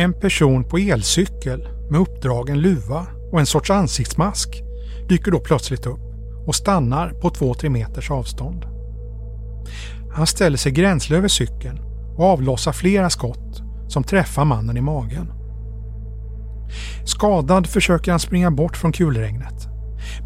En 0.00 0.12
person 0.12 0.64
på 0.64 0.78
elcykel 0.78 1.68
med 1.90 2.00
uppdragen 2.00 2.60
luva 2.60 3.06
och 3.32 3.40
en 3.40 3.46
sorts 3.46 3.70
ansiktsmask 3.70 4.62
dyker 5.08 5.30
då 5.30 5.40
plötsligt 5.40 5.86
upp 5.86 6.00
och 6.46 6.54
stannar 6.54 7.10
på 7.10 7.30
2-3 7.30 7.68
meters 7.68 8.10
avstånd. 8.10 8.64
Han 10.12 10.26
ställer 10.26 10.56
sig 10.56 10.72
gränsle 10.72 11.16
över 11.16 11.28
cykeln 11.28 11.78
och 12.16 12.24
avlossar 12.24 12.72
flera 12.72 13.10
skott 13.10 13.62
som 13.88 14.04
träffar 14.04 14.44
mannen 14.44 14.76
i 14.76 14.80
magen. 14.80 15.32
Skadad 17.04 17.66
försöker 17.66 18.10
han 18.10 18.20
springa 18.20 18.50
bort 18.50 18.76
från 18.76 18.92
kulregnet. 18.92 19.68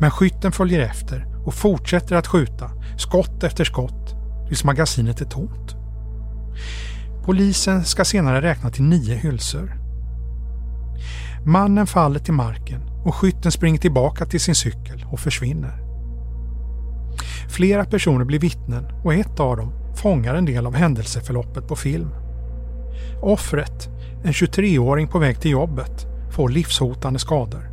Men 0.01 0.11
skytten 0.11 0.53
följer 0.53 0.81
efter 0.81 1.27
och 1.47 1.55
fortsätter 1.55 2.17
att 2.17 2.27
skjuta 2.27 2.71
skott 2.99 3.45
efter 3.45 3.65
skott 3.65 4.15
tills 4.49 4.65
magasinet 4.65 5.21
är 5.21 5.25
tomt. 5.25 5.84
Polisen 7.25 7.85
ska 7.85 8.05
senare 8.05 8.43
räkna 8.43 8.71
till 8.71 8.85
nio 8.85 9.15
hylsor. 9.15 9.73
Mannen 11.45 11.87
faller 11.87 12.21
till 12.21 12.35
marken 12.35 12.81
och 13.05 13.15
skytten 13.15 13.53
springer 13.53 13.79
tillbaka 13.79 14.27
till 14.27 14.41
sin 14.41 14.55
cykel 14.55 15.07
och 15.13 15.21
försvinner. 15.21 15.81
Flera 17.49 17.85
personer 17.85 18.25
blir 18.25 18.39
vittnen 18.39 18.87
och 19.05 19.15
ett 19.15 19.41
av 19.41 19.57
dem 19.57 19.73
fångar 19.97 20.35
en 20.35 20.45
del 20.45 20.67
av 20.67 20.75
händelseförloppet 20.75 21.69
på 21.69 21.77
film. 21.77 22.11
Offret, 23.23 23.89
en 24.25 24.33
23-åring 24.33 25.09
på 25.09 25.19
väg 25.19 25.41
till 25.41 25.51
jobbet, 25.51 26.07
får 26.31 26.49
livshotande 26.49 27.19
skador. 27.19 27.71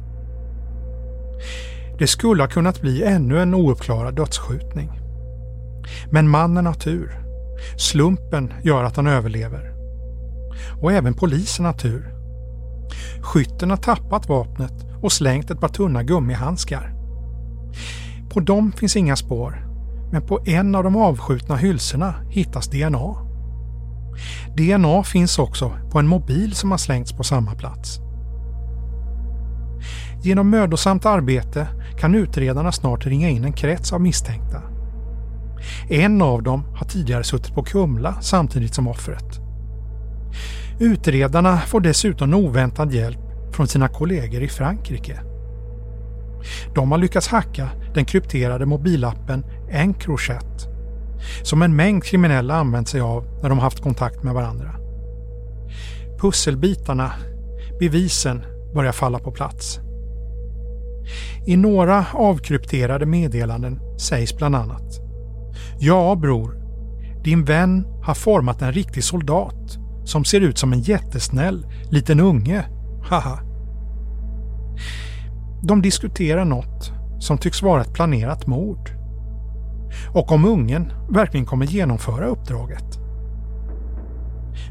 Det 2.00 2.08
skulle 2.08 2.44
ha 2.44 2.48
kunnat 2.48 2.82
bli 2.82 3.04
ännu 3.04 3.42
en 3.42 3.54
ouppklarad 3.54 4.16
dödsskjutning. 4.16 4.92
Men 6.12 6.30
mannen 6.30 6.66
har 6.66 6.74
tur. 6.74 7.21
Slumpen 7.78 8.54
gör 8.64 8.84
att 8.84 8.96
han 8.96 9.08
överlever. 9.08 9.72
Och 10.82 10.92
även 10.92 11.14
polisen 11.14 11.66
har 11.66 11.74
tur. 11.74 12.14
Skytten 13.22 13.70
har 13.70 13.78
tappat 13.78 14.30
vapnet 14.30 14.74
och 15.02 15.12
slängt 15.12 15.52
ett 15.52 15.60
par 15.60 15.68
tunna 15.68 16.04
gummihandskar. 16.04 16.94
På 18.30 18.40
dem 18.40 18.72
finns 18.72 18.96
inga 18.96 19.16
spår, 19.16 19.68
men 20.12 20.22
på 20.22 20.40
en 20.46 20.76
av 20.76 20.84
de 20.84 20.96
avskjutna 20.96 21.56
hylsorna 21.56 22.16
hittas 22.30 22.68
DNA. 22.68 23.16
DNA 24.58 25.04
finns 25.04 25.40
också 25.40 25.72
på 25.92 26.00
en 26.00 26.08
mobil 26.08 26.56
som 26.56 26.72
har 26.72 26.78
slängts 26.78 27.14
på 27.14 27.24
samma 27.24 27.56
plats. 27.56 28.00
Genom 30.24 30.50
mödosamt 30.50 31.06
arbete 31.06 31.68
kan 32.00 32.16
utredarna 32.16 32.72
snart 32.72 33.06
ringa 33.06 33.30
in 33.30 33.44
en 33.44 33.54
krets 33.54 33.94
av 33.94 34.02
misstänkta. 34.02 34.62
En 35.90 36.22
av 36.22 36.44
dem 36.44 36.64
har 36.76 36.86
tidigare 36.86 37.24
suttit 37.24 37.56
på 37.56 37.64
Kumla 37.64 38.22
samtidigt 38.22 38.76
som 38.76 38.88
offret. 38.88 39.40
Utredarna 40.80 41.58
får 41.58 41.80
dessutom 41.82 42.34
oväntad 42.34 42.94
hjälp 42.94 43.20
från 43.52 43.68
sina 43.68 43.88
kollegor 43.88 44.42
i 44.42 44.48
Frankrike. 44.48 45.20
De 46.76 46.92
har 46.92 46.98
lyckats 46.98 47.28
hacka 47.28 47.70
den 47.94 48.06
krypterade 48.06 48.66
mobilappen 48.66 49.46
Encrochat 49.72 50.68
som 51.44 51.62
en 51.62 51.76
mängd 51.76 52.04
kriminella 52.04 52.56
använt 52.56 52.88
sig 52.88 53.02
av 53.02 53.40
när 53.42 53.50
de 53.50 53.60
haft 53.60 53.82
kontakt 53.82 54.24
med 54.24 54.34
varandra. 54.34 54.76
Pusselbitarna, 56.20 57.12
bevisen, 57.80 58.46
börjar 58.74 58.92
falla 58.92 59.20
på 59.20 59.32
plats. 59.32 59.80
I 61.46 61.58
några 61.58 62.06
avkrypterade 62.14 63.06
meddelanden 63.06 63.80
sägs 63.98 64.38
bland 64.38 64.56
annat 64.56 65.11
Ja 65.84 66.16
bror, 66.16 66.58
din 67.24 67.46
vän 67.46 67.86
har 68.04 68.14
format 68.14 68.62
en 68.62 68.72
riktig 68.72 69.04
soldat 69.04 69.78
som 70.04 70.26
ser 70.26 70.42
ut 70.42 70.58
som 70.58 70.74
en 70.74 70.82
jättesnäll 70.82 71.66
liten 71.92 72.20
unge. 72.20 72.66
Haha. 73.10 73.40
De 75.64 75.82
diskuterar 75.82 76.46
något 76.46 76.92
som 77.20 77.38
tycks 77.38 77.62
vara 77.62 77.82
ett 77.82 77.94
planerat 77.94 78.48
mord. 78.48 78.92
Och 80.14 80.32
om 80.32 80.46
ungen 80.46 80.92
verkligen 81.10 81.46
kommer 81.46 81.66
genomföra 81.66 82.26
uppdraget. 82.26 83.00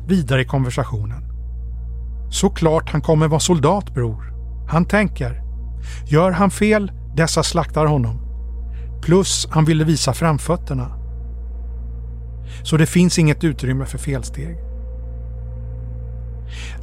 Vidare 0.07 0.43
i 0.43 0.45
konversationen. 0.45 1.23
Såklart 2.31 2.91
han 2.93 3.03
kommer 3.03 3.29
vara 3.29 3.41
soldat 3.41 3.95
bror. 3.95 4.33
Han 4.69 4.85
tänker. 4.85 5.43
Gör 6.07 6.31
han 6.31 6.51
fel, 6.51 6.93
dessa 7.17 7.43
slaktar 7.43 7.87
honom. 7.87 8.21
Plus 9.03 9.49
han 9.51 9.65
ville 9.65 9.85
visa 9.85 10.13
framfötterna. 10.13 11.00
Så 12.63 12.77
det 12.77 12.87
finns 12.87 13.19
inget 13.19 13.45
utrymme 13.45 13.87
för 13.87 13.99
felsteg. 13.99 14.57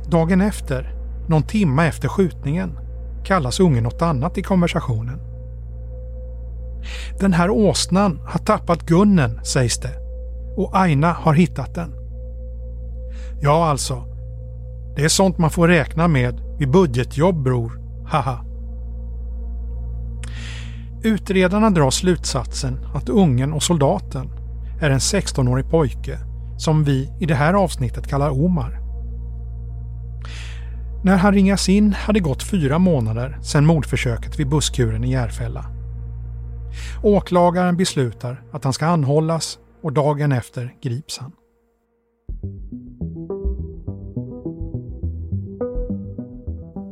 Dagen 0.09 0.41
efter, 0.41 0.95
någon 1.27 1.43
timme 1.43 1.87
efter 1.87 2.07
skjutningen, 2.07 2.79
kallas 3.23 3.59
ungen 3.59 3.83
något 3.83 4.01
annat 4.01 4.37
i 4.37 4.43
konversationen. 4.43 5.19
Den 7.19 7.33
här 7.33 7.49
åsnan 7.49 8.19
har 8.27 8.39
tappat 8.39 8.85
gunnen, 8.85 9.39
sägs 9.43 9.77
det. 9.79 9.95
Och 10.57 10.77
Aina 10.77 11.13
har 11.13 11.33
hittat 11.33 11.75
den. 11.75 11.93
Ja, 13.41 13.69
alltså. 13.69 14.03
Det 14.95 15.03
är 15.03 15.09
sånt 15.09 15.37
man 15.37 15.49
får 15.49 15.67
räkna 15.67 16.07
med 16.07 16.41
vid 16.59 16.71
budgetjobb, 16.71 17.43
bror. 17.43 17.81
Haha. 18.07 18.43
Utredarna 21.03 21.69
drar 21.69 21.89
slutsatsen 21.89 22.79
att 22.93 23.09
ungen 23.09 23.53
och 23.53 23.63
soldaten 23.63 24.29
är 24.81 24.89
en 24.89 24.99
16-årig 24.99 25.69
pojke 25.69 26.19
som 26.57 26.83
vi 26.83 27.13
i 27.19 27.25
det 27.25 27.35
här 27.35 27.53
avsnittet 27.53 28.07
kallar 28.07 28.29
Omar. 28.29 28.79
När 31.03 31.17
han 31.17 31.33
ringas 31.33 31.69
in 31.69 31.93
hade 31.93 32.19
gått 32.19 32.43
fyra 32.43 32.79
månader 32.79 33.37
sedan 33.41 33.65
mordförsöket 33.65 34.39
vid 34.39 34.49
busskuren 34.49 35.03
i 35.03 35.11
Järfälla. 35.11 35.65
Åklagaren 37.03 37.77
beslutar 37.77 38.43
att 38.51 38.63
han 38.63 38.73
ska 38.73 38.85
anhållas 38.85 39.59
och 39.83 39.93
dagen 39.93 40.31
efter 40.31 40.73
grips 40.81 41.17
han. 41.17 41.31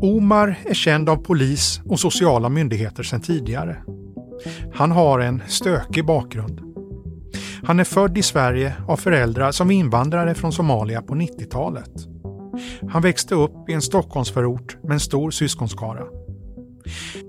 Omar 0.02 0.60
är 0.66 0.74
känd 0.74 1.10
av 1.10 1.16
polis 1.16 1.82
och 1.86 2.00
sociala 2.00 2.50
myndigheter 2.50 3.04
sedan 3.04 3.22
tidigare. 3.22 3.84
Han 4.74 4.92
har 4.92 5.20
en 5.20 5.42
stökig 5.48 6.06
bakgrund. 6.06 6.65
Han 7.66 7.80
är 7.80 7.84
född 7.84 8.18
i 8.18 8.22
Sverige 8.22 8.76
av 8.88 8.98
föräldrar 8.98 9.52
som 9.52 9.72
invandrare 9.72 10.36
från 10.36 10.52
Somalia 10.52 11.02
på 11.02 11.16
90-talet. 11.16 11.92
Han 12.90 13.02
växte 13.02 13.36
upp 13.36 13.70
i 13.70 13.74
en 13.74 13.82
Stockholmsförort 13.82 14.78
med 14.84 14.92
en 14.92 15.00
stor 15.00 15.32
syskonskara. 15.32 16.04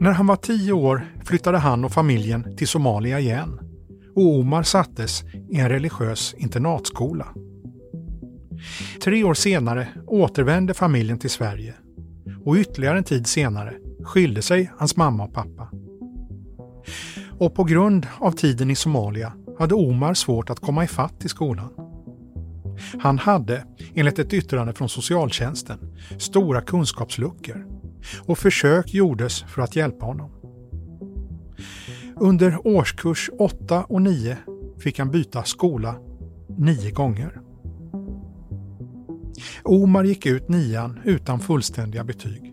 När 0.00 0.10
han 0.12 0.26
var 0.26 0.36
tio 0.36 0.72
år 0.72 1.06
flyttade 1.24 1.58
han 1.58 1.84
och 1.84 1.92
familjen 1.92 2.56
till 2.56 2.68
Somalia 2.68 3.20
igen 3.20 3.60
och 4.14 4.38
Omar 4.38 4.62
sattes 4.62 5.24
i 5.50 5.58
en 5.58 5.68
religiös 5.68 6.34
internatskola. 6.38 7.26
Tre 9.04 9.24
år 9.24 9.34
senare 9.34 9.88
återvände 10.06 10.74
familjen 10.74 11.18
till 11.18 11.30
Sverige 11.30 11.74
och 12.44 12.56
ytterligare 12.56 12.98
en 12.98 13.04
tid 13.04 13.26
senare 13.26 13.74
skilde 14.04 14.42
sig 14.42 14.70
hans 14.78 14.96
mamma 14.96 15.24
och 15.24 15.34
pappa. 15.34 15.68
Och 17.38 17.54
på 17.54 17.64
grund 17.64 18.06
av 18.18 18.32
tiden 18.32 18.70
i 18.70 18.74
Somalia 18.74 19.32
hade 19.58 19.74
Omar 19.74 20.14
svårt 20.14 20.50
att 20.50 20.60
komma 20.60 20.84
ifatt 20.84 21.24
i 21.24 21.28
skolan. 21.28 21.68
Han 23.00 23.18
hade, 23.18 23.64
enligt 23.94 24.18
ett 24.18 24.32
yttrande 24.32 24.72
från 24.72 24.88
socialtjänsten, 24.88 25.78
stora 26.18 26.60
kunskapsluckor 26.60 27.66
och 28.26 28.38
försök 28.38 28.94
gjordes 28.94 29.42
för 29.42 29.62
att 29.62 29.76
hjälpa 29.76 30.06
honom. 30.06 30.30
Under 32.16 32.66
årskurs 32.66 33.30
8 33.38 33.84
och 33.84 34.02
9 34.02 34.36
fick 34.78 34.98
han 34.98 35.10
byta 35.10 35.44
skola 35.44 35.94
nio 36.58 36.90
gånger. 36.90 37.40
Omar 39.62 40.04
gick 40.04 40.26
ut 40.26 40.48
nian 40.48 41.00
utan 41.04 41.40
fullständiga 41.40 42.04
betyg. 42.04 42.52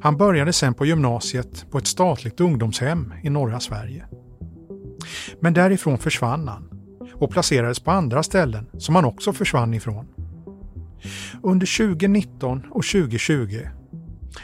Han 0.00 0.16
började 0.16 0.52
sen 0.52 0.74
på 0.74 0.86
gymnasiet 0.86 1.66
på 1.70 1.78
ett 1.78 1.86
statligt 1.86 2.40
ungdomshem 2.40 3.14
i 3.22 3.30
norra 3.30 3.60
Sverige. 3.60 4.06
Men 5.44 5.54
därifrån 5.54 5.98
försvann 5.98 6.48
han 6.48 6.68
och 7.14 7.30
placerades 7.30 7.80
på 7.80 7.90
andra 7.90 8.22
ställen 8.22 8.66
som 8.78 8.94
han 8.94 9.04
också 9.04 9.32
försvann 9.32 9.74
ifrån. 9.74 10.06
Under 11.42 11.76
2019 11.78 12.62
och 12.70 12.84
2020, 12.84 13.60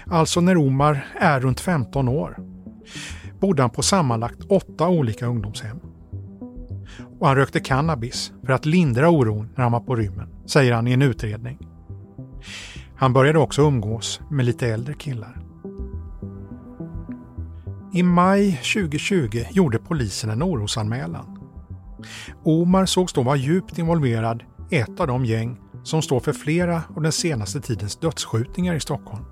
alltså 0.07 0.41
när 0.41 0.57
Omar 0.57 1.07
är 1.21 1.41
runt 1.41 1.61
15 1.61 2.09
år, 2.09 2.37
bodde 3.41 3.63
han 3.63 3.71
på 3.71 3.83
sammanlagt 3.83 4.45
åtta 4.49 4.89
olika 4.89 5.27
ungdomshem. 5.27 5.81
Och 7.19 7.27
han 7.27 7.37
rökte 7.37 7.61
cannabis 7.61 8.33
för 8.47 8.53
att 8.53 8.67
lindra 8.67 9.11
oron 9.11 9.49
när 9.57 9.63
han 9.63 9.73
var 9.73 9.81
på 9.81 9.97
rymmen, 9.97 10.29
säger 10.47 10.73
han 10.73 10.87
i 10.87 10.93
en 10.93 11.03
utredning. 11.03 11.59
Han 12.97 13.13
började 13.13 13.39
också 13.39 13.63
umgås 13.63 14.21
med 14.31 14.47
lite 14.47 14.69
äldre 14.69 14.95
killar. 14.95 15.50
I 17.93 18.03
maj 18.03 18.53
2020 18.53 19.45
gjorde 19.51 19.79
polisen 19.79 20.31
en 20.31 20.43
orosanmälan. 20.43 21.39
Omar 22.45 22.87
sågs 22.87 23.13
då 23.13 23.23
vara 23.23 23.37
djupt 23.37 23.79
involverad 23.79 24.43
i 24.71 24.77
ett 24.77 25.01
av 25.01 25.07
de 25.07 25.25
gäng 25.25 25.59
som 25.83 26.03
står 26.03 26.21
för 26.21 26.33
flera 26.33 26.83
av 26.97 27.03
den 27.03 27.13
senaste 27.13 27.61
tidens 27.61 27.97
dödsskjutningar 27.97 28.75
i 28.75 28.81
Stockholm. 28.81 29.25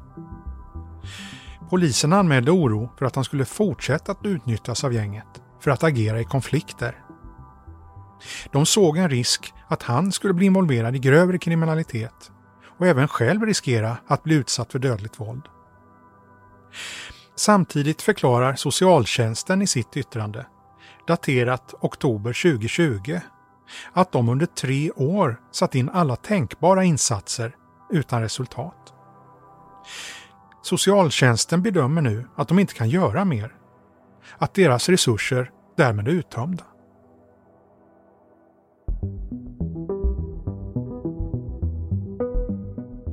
Polisen 1.71 2.13
anmälde 2.13 2.51
oro 2.51 2.91
för 2.99 3.07
att 3.07 3.15
han 3.15 3.25
skulle 3.25 3.45
fortsätta 3.45 4.13
att 4.13 4.27
utnyttjas 4.27 4.85
av 4.85 4.95
gänget 4.95 5.43
för 5.61 5.71
att 5.71 5.85
agera 5.85 6.21
i 6.21 6.25
konflikter. 6.25 7.05
De 8.53 8.67
såg 8.67 8.97
en 8.97 9.11
risk 9.11 9.53
att 9.69 9.83
han 9.83 10.13
skulle 10.13 10.35
bli 10.35 10.47
involverad 10.47 10.97
i 10.97 10.99
grövre 10.99 11.39
kriminalitet 11.39 12.31
och 12.79 12.87
även 12.87 13.09
själv 13.09 13.43
riskera 13.43 13.97
att 14.07 14.23
bli 14.23 14.35
utsatt 14.35 14.73
för 14.73 14.79
dödligt 14.79 15.21
våld. 15.21 15.43
Samtidigt 17.39 18.03
förklarar 18.03 18.55
socialtjänsten 18.55 19.63
i 19.63 19.67
sitt 19.67 19.97
yttrande, 19.97 20.47
daterat 21.07 21.75
oktober 21.81 22.43
2020, 22.53 23.21
att 23.93 24.13
de 24.13 24.29
under 24.29 24.47
tre 24.47 24.91
år 24.91 25.41
satt 25.53 25.75
in 25.75 25.89
alla 25.89 26.17
tänkbara 26.17 26.85
insatser 26.85 27.57
utan 27.91 28.23
resultat. 28.23 28.93
Socialtjänsten 30.63 31.63
bedömer 31.63 32.03
nu 32.03 32.29
att 32.37 32.49
de 32.49 32.59
inte 32.59 32.75
kan 32.75 32.89
göra 32.89 33.25
mer. 33.25 33.55
Att 34.39 34.55
deras 34.55 34.89
resurser 34.89 35.51
därmed 35.77 36.09
är 36.09 36.13
uttömda. 36.13 36.65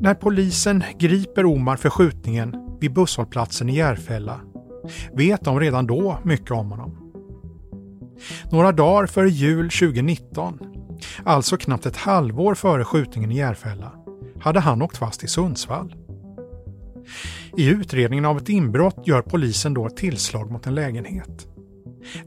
När 0.01 0.13
polisen 0.13 0.83
griper 0.97 1.45
Omar 1.45 1.75
för 1.75 1.89
skjutningen 1.89 2.64
vid 2.85 2.93
busshållplatsen 2.93 3.69
i 3.69 3.75
Järfälla 3.75 4.41
vet 5.13 5.43
de 5.43 5.59
redan 5.59 5.87
då 5.87 6.19
mycket 6.23 6.51
om 6.51 6.71
honom. 6.71 7.13
Några 8.51 8.71
dagar 8.71 9.07
före 9.07 9.29
jul 9.29 9.69
2019, 9.69 10.59
alltså 11.23 11.57
knappt 11.57 11.85
ett 11.85 11.97
halvår 11.97 12.55
före 12.55 12.83
skjutningen 12.83 13.31
i 13.31 13.37
Järfälla, 13.37 13.91
hade 14.39 14.59
han 14.59 14.81
åkt 14.81 14.97
fast 14.97 15.23
i 15.23 15.27
Sundsvall. 15.27 15.95
I 17.57 17.69
utredningen 17.69 18.25
av 18.25 18.37
ett 18.37 18.49
inbrott 18.49 19.07
gör 19.07 19.21
polisen 19.21 19.73
då 19.73 19.87
ett 19.87 19.97
tillslag 19.97 20.51
mot 20.51 20.67
en 20.67 20.75
lägenhet. 20.75 21.47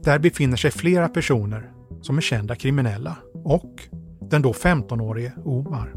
Där 0.03 0.19
befinner 0.19 0.57
sig 0.57 0.71
flera 0.71 1.09
personer 1.09 1.71
som 2.01 2.17
är 2.17 2.21
kända 2.21 2.55
kriminella 2.55 3.15
och 3.43 3.83
den 4.21 4.41
då 4.41 4.51
15-årige 4.51 5.33
Omar. 5.45 5.93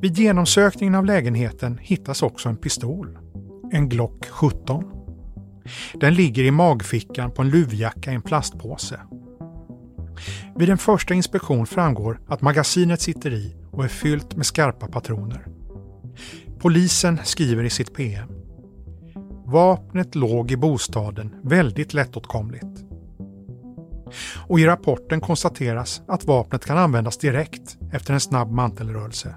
Vid 0.00 0.18
genomsökningen 0.18 0.94
av 0.94 1.04
lägenheten 1.04 1.78
hittas 1.82 2.22
också 2.22 2.48
en 2.48 2.56
pistol. 2.56 3.18
En 3.72 3.88
Glock 3.88 4.26
17. 4.26 4.84
Den 5.94 6.14
ligger 6.14 6.44
i 6.44 6.50
magfickan 6.50 7.30
på 7.30 7.42
en 7.42 7.50
luvjacka 7.50 8.12
i 8.12 8.14
en 8.14 8.22
plastpåse. 8.22 9.00
Vid 10.56 10.70
en 10.70 10.78
första 10.78 11.14
inspektion 11.14 11.66
framgår 11.66 12.20
att 12.26 12.42
magasinet 12.42 13.00
sitter 13.00 13.30
i 13.30 13.56
och 13.70 13.84
är 13.84 13.88
fyllt 13.88 14.36
med 14.36 14.46
skarpa 14.46 14.86
patroner. 14.86 15.46
Polisen 16.58 17.18
skriver 17.24 17.64
i 17.64 17.70
sitt 17.70 17.94
PM. 17.94 18.28
Vapnet 19.46 20.14
låg 20.14 20.50
i 20.50 20.56
bostaden 20.56 21.34
väldigt 21.42 21.94
lättåtkomligt. 21.94 22.84
Och 24.46 24.60
i 24.60 24.66
rapporten 24.66 25.20
konstateras 25.20 26.02
att 26.08 26.24
vapnet 26.24 26.66
kan 26.66 26.78
användas 26.78 27.18
direkt 27.18 27.78
efter 27.92 28.14
en 28.14 28.20
snabb 28.20 28.50
mantelrörelse. 28.50 29.34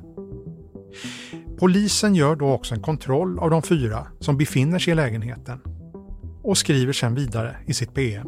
Polisen 1.60 2.16
gör 2.16 2.36
då 2.36 2.52
också 2.52 2.76
en 2.76 2.82
kontroll 2.82 3.40
av 3.40 3.50
de 3.50 3.62
fyra 3.62 4.08
som 4.20 4.38
befinner 4.38 4.80
sig 4.80 4.92
i 4.92 4.96
lägenheten 4.96 5.60
och 6.44 6.58
skriver 6.58 6.94
sedan 6.94 7.16
vidare 7.16 7.56
i 7.66 7.74
sitt 7.74 7.94
PM. 7.94 8.28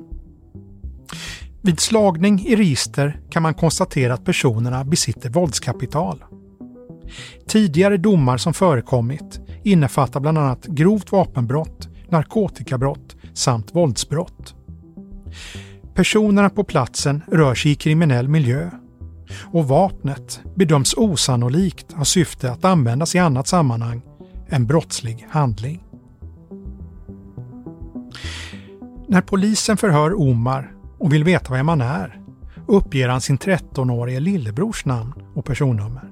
Vid 1.61 1.79
slagning 1.79 2.39
i 2.39 2.55
register 2.55 3.19
kan 3.29 3.43
man 3.43 3.53
konstatera 3.53 4.13
att 4.13 4.25
personerna 4.25 4.83
besitter 4.83 5.29
våldskapital. 5.29 6.23
Tidigare 7.47 7.97
domar 7.97 8.37
som 8.37 8.53
förekommit 8.53 9.39
innefattar 9.63 10.19
bland 10.19 10.37
annat 10.37 10.65
grovt 10.65 11.11
vapenbrott, 11.11 11.89
narkotikabrott 12.09 13.15
samt 13.33 13.75
våldsbrott. 13.75 14.55
Personerna 15.93 16.49
på 16.49 16.63
platsen 16.63 17.21
rör 17.27 17.55
sig 17.55 17.71
i 17.71 17.75
kriminell 17.75 18.27
miljö 18.27 18.69
och 19.53 19.67
vapnet 19.67 20.41
bedöms 20.55 20.93
osannolikt 20.97 21.91
ha 21.91 22.05
syfte 22.05 22.51
att 22.51 22.65
användas 22.65 23.15
i 23.15 23.19
annat 23.19 23.47
sammanhang 23.47 24.01
än 24.49 24.67
brottslig 24.67 25.27
handling. 25.29 25.83
När 29.07 29.21
polisen 29.21 29.77
förhör 29.77 30.21
Omar 30.21 30.71
och 30.99 31.13
vill 31.13 31.23
veta 31.23 31.53
vem 31.53 31.67
han 31.67 31.81
är 31.81 32.21
uppger 32.67 33.09
han 33.09 33.21
sin 33.21 33.37
13-årige 33.37 34.19
lillebrors 34.19 34.85
namn 34.85 35.13
och 35.35 35.45
personnummer. 35.45 36.11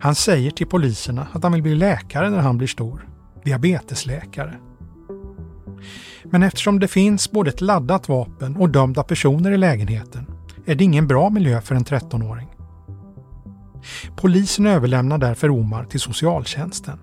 Han 0.00 0.14
säger 0.14 0.50
till 0.50 0.66
poliserna 0.66 1.26
att 1.32 1.42
han 1.42 1.52
vill 1.52 1.62
bli 1.62 1.74
läkare 1.74 2.30
när 2.30 2.38
han 2.38 2.58
blir 2.58 2.68
stor, 2.68 3.08
diabetesläkare. 3.44 4.54
Men 6.24 6.42
eftersom 6.42 6.80
det 6.80 6.88
finns 6.88 7.30
både 7.30 7.50
ett 7.50 7.60
laddat 7.60 8.08
vapen 8.08 8.56
och 8.56 8.70
dömda 8.70 9.02
personer 9.02 9.52
i 9.52 9.56
lägenheten 9.56 10.26
är 10.68 10.74
det 10.74 10.84
ingen 10.84 11.06
bra 11.06 11.30
miljö 11.30 11.60
för 11.60 11.74
en 11.74 11.84
13-åring. 11.84 12.48
Polisen 14.16 14.66
överlämnar 14.66 15.18
därför 15.18 15.50
Omar 15.50 15.84
till 15.84 16.00
socialtjänsten. 16.00 16.98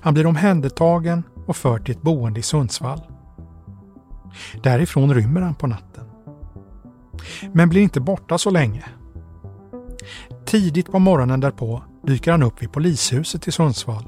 Han 0.00 0.14
blir 0.14 0.26
omhändertagen 0.26 1.22
och 1.46 1.56
förd 1.56 1.84
till 1.84 1.94
ett 1.94 2.02
boende 2.02 2.40
i 2.40 2.42
Sundsvall. 2.42 3.00
Därifrån 4.62 5.14
rymmer 5.14 5.40
han 5.40 5.54
på 5.54 5.66
natten. 5.66 6.04
Men 7.52 7.68
blir 7.68 7.80
inte 7.80 8.00
borta 8.00 8.38
så 8.38 8.50
länge. 8.50 8.84
Tidigt 10.46 10.92
på 10.92 10.98
morgonen 10.98 11.40
därpå 11.40 11.82
dyker 12.06 12.30
han 12.30 12.42
upp 12.42 12.62
vid 12.62 12.72
polishuset 12.72 13.48
i 13.48 13.52
Sundsvall 13.52 14.04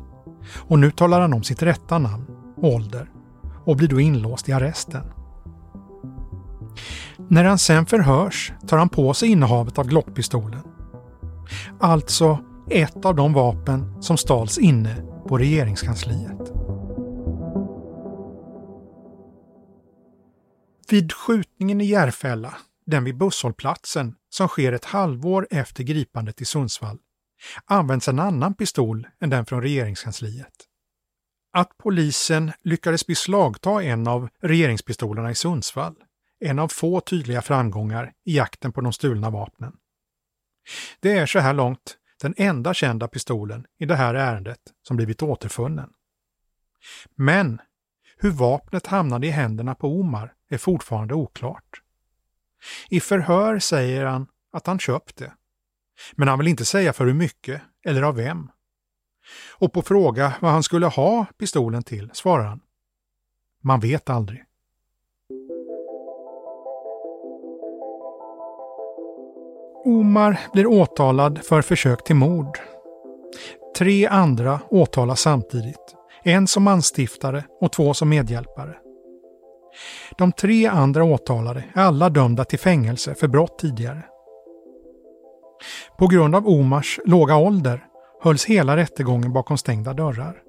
och 0.54 0.78
nu 0.78 0.90
talar 0.90 1.20
han 1.20 1.34
om 1.34 1.42
sitt 1.42 1.62
rätta 1.62 1.98
namn 1.98 2.26
och 2.56 2.74
ålder 2.74 3.10
och 3.64 3.76
blir 3.76 3.88
då 3.88 4.00
inlåst 4.00 4.48
i 4.48 4.52
arresten. 4.52 5.15
När 7.28 7.44
han 7.44 7.58
sen 7.58 7.86
förhörs 7.86 8.52
tar 8.66 8.78
han 8.78 8.88
på 8.88 9.14
sig 9.14 9.28
innehavet 9.28 9.78
av 9.78 9.86
Glockpistolen. 9.86 10.62
Alltså 11.80 12.38
ett 12.70 13.04
av 13.04 13.14
de 13.14 13.32
vapen 13.32 14.02
som 14.02 14.16
stals 14.18 14.58
inne 14.58 15.02
på 15.28 15.38
regeringskansliet. 15.38 16.52
Vid 20.90 21.12
skjutningen 21.12 21.80
i 21.80 21.84
Järfälla, 21.84 22.54
den 22.86 23.04
vid 23.04 23.18
busshållplatsen 23.18 24.14
som 24.30 24.48
sker 24.48 24.72
ett 24.72 24.84
halvår 24.84 25.48
efter 25.50 25.84
gripandet 25.84 26.40
i 26.40 26.44
Sundsvall, 26.44 26.98
används 27.64 28.08
en 28.08 28.18
annan 28.18 28.54
pistol 28.54 29.06
än 29.20 29.30
den 29.30 29.46
från 29.46 29.62
regeringskansliet. 29.62 30.52
Att 31.52 31.78
polisen 31.78 32.52
lyckades 32.64 33.06
beslagta 33.06 33.82
en 33.82 34.06
av 34.06 34.28
regeringspistolerna 34.42 35.30
i 35.30 35.34
Sundsvall, 35.34 35.94
en 36.40 36.58
av 36.58 36.68
få 36.68 37.00
tydliga 37.00 37.42
framgångar 37.42 38.12
i 38.24 38.36
jakten 38.36 38.72
på 38.72 38.80
de 38.80 38.92
stulna 38.92 39.30
vapnen. 39.30 39.76
Det 41.00 41.18
är 41.18 41.26
så 41.26 41.38
här 41.38 41.52
långt 41.52 41.96
den 42.22 42.34
enda 42.36 42.74
kända 42.74 43.08
pistolen 43.08 43.66
i 43.78 43.86
det 43.86 43.96
här 43.96 44.14
ärendet 44.14 44.60
som 44.82 44.96
blivit 44.96 45.22
återfunnen. 45.22 45.90
Men 47.14 47.60
hur 48.16 48.30
vapnet 48.30 48.86
hamnade 48.86 49.26
i 49.26 49.30
händerna 49.30 49.74
på 49.74 50.00
Omar 50.00 50.34
är 50.48 50.58
fortfarande 50.58 51.14
oklart. 51.14 51.82
I 52.88 53.00
förhör 53.00 53.58
säger 53.58 54.04
han 54.04 54.26
att 54.52 54.66
han 54.66 54.78
köpt 54.78 55.16
det. 55.16 55.32
Men 56.12 56.28
han 56.28 56.38
vill 56.38 56.48
inte 56.48 56.64
säga 56.64 56.92
för 56.92 57.06
hur 57.06 57.14
mycket 57.14 57.62
eller 57.84 58.02
av 58.02 58.14
vem. 58.14 58.50
Och 59.52 59.72
på 59.72 59.82
fråga 59.82 60.34
vad 60.40 60.52
han 60.52 60.62
skulle 60.62 60.86
ha 60.86 61.26
pistolen 61.38 61.82
till 61.82 62.10
svarar 62.12 62.44
han. 62.44 62.60
Man 63.62 63.80
vet 63.80 64.10
aldrig. 64.10 64.45
Omar 69.86 70.40
blir 70.52 70.66
åtalad 70.66 71.38
för 71.42 71.62
försök 71.62 72.04
till 72.04 72.16
mord. 72.16 72.58
Tre 73.78 74.06
andra 74.06 74.60
åtalas 74.70 75.20
samtidigt. 75.20 75.94
En 76.22 76.46
som 76.46 76.68
anstiftare 76.68 77.44
och 77.60 77.72
två 77.72 77.94
som 77.94 78.08
medhjälpare. 78.08 78.76
De 80.18 80.32
tre 80.32 80.66
andra 80.66 81.04
åtalade 81.04 81.64
är 81.74 81.80
alla 81.80 82.08
dömda 82.08 82.44
till 82.44 82.58
fängelse 82.58 83.14
för 83.14 83.28
brott 83.28 83.58
tidigare. 83.58 84.02
På 85.98 86.06
grund 86.06 86.34
av 86.34 86.48
Omars 86.48 87.00
låga 87.04 87.36
ålder 87.36 87.86
hölls 88.22 88.44
hela 88.44 88.76
rättegången 88.76 89.32
bakom 89.32 89.58
stängda 89.58 89.92
dörrar. 89.92 90.42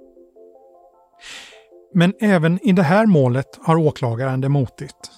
Men 1.93 2.13
även 2.19 2.67
i 2.67 2.71
det 2.71 2.84
här 2.84 3.06
målet 3.06 3.60
har 3.63 3.76
åklagaren 3.76 4.41
det 4.41 4.50
motigt. 4.50 5.16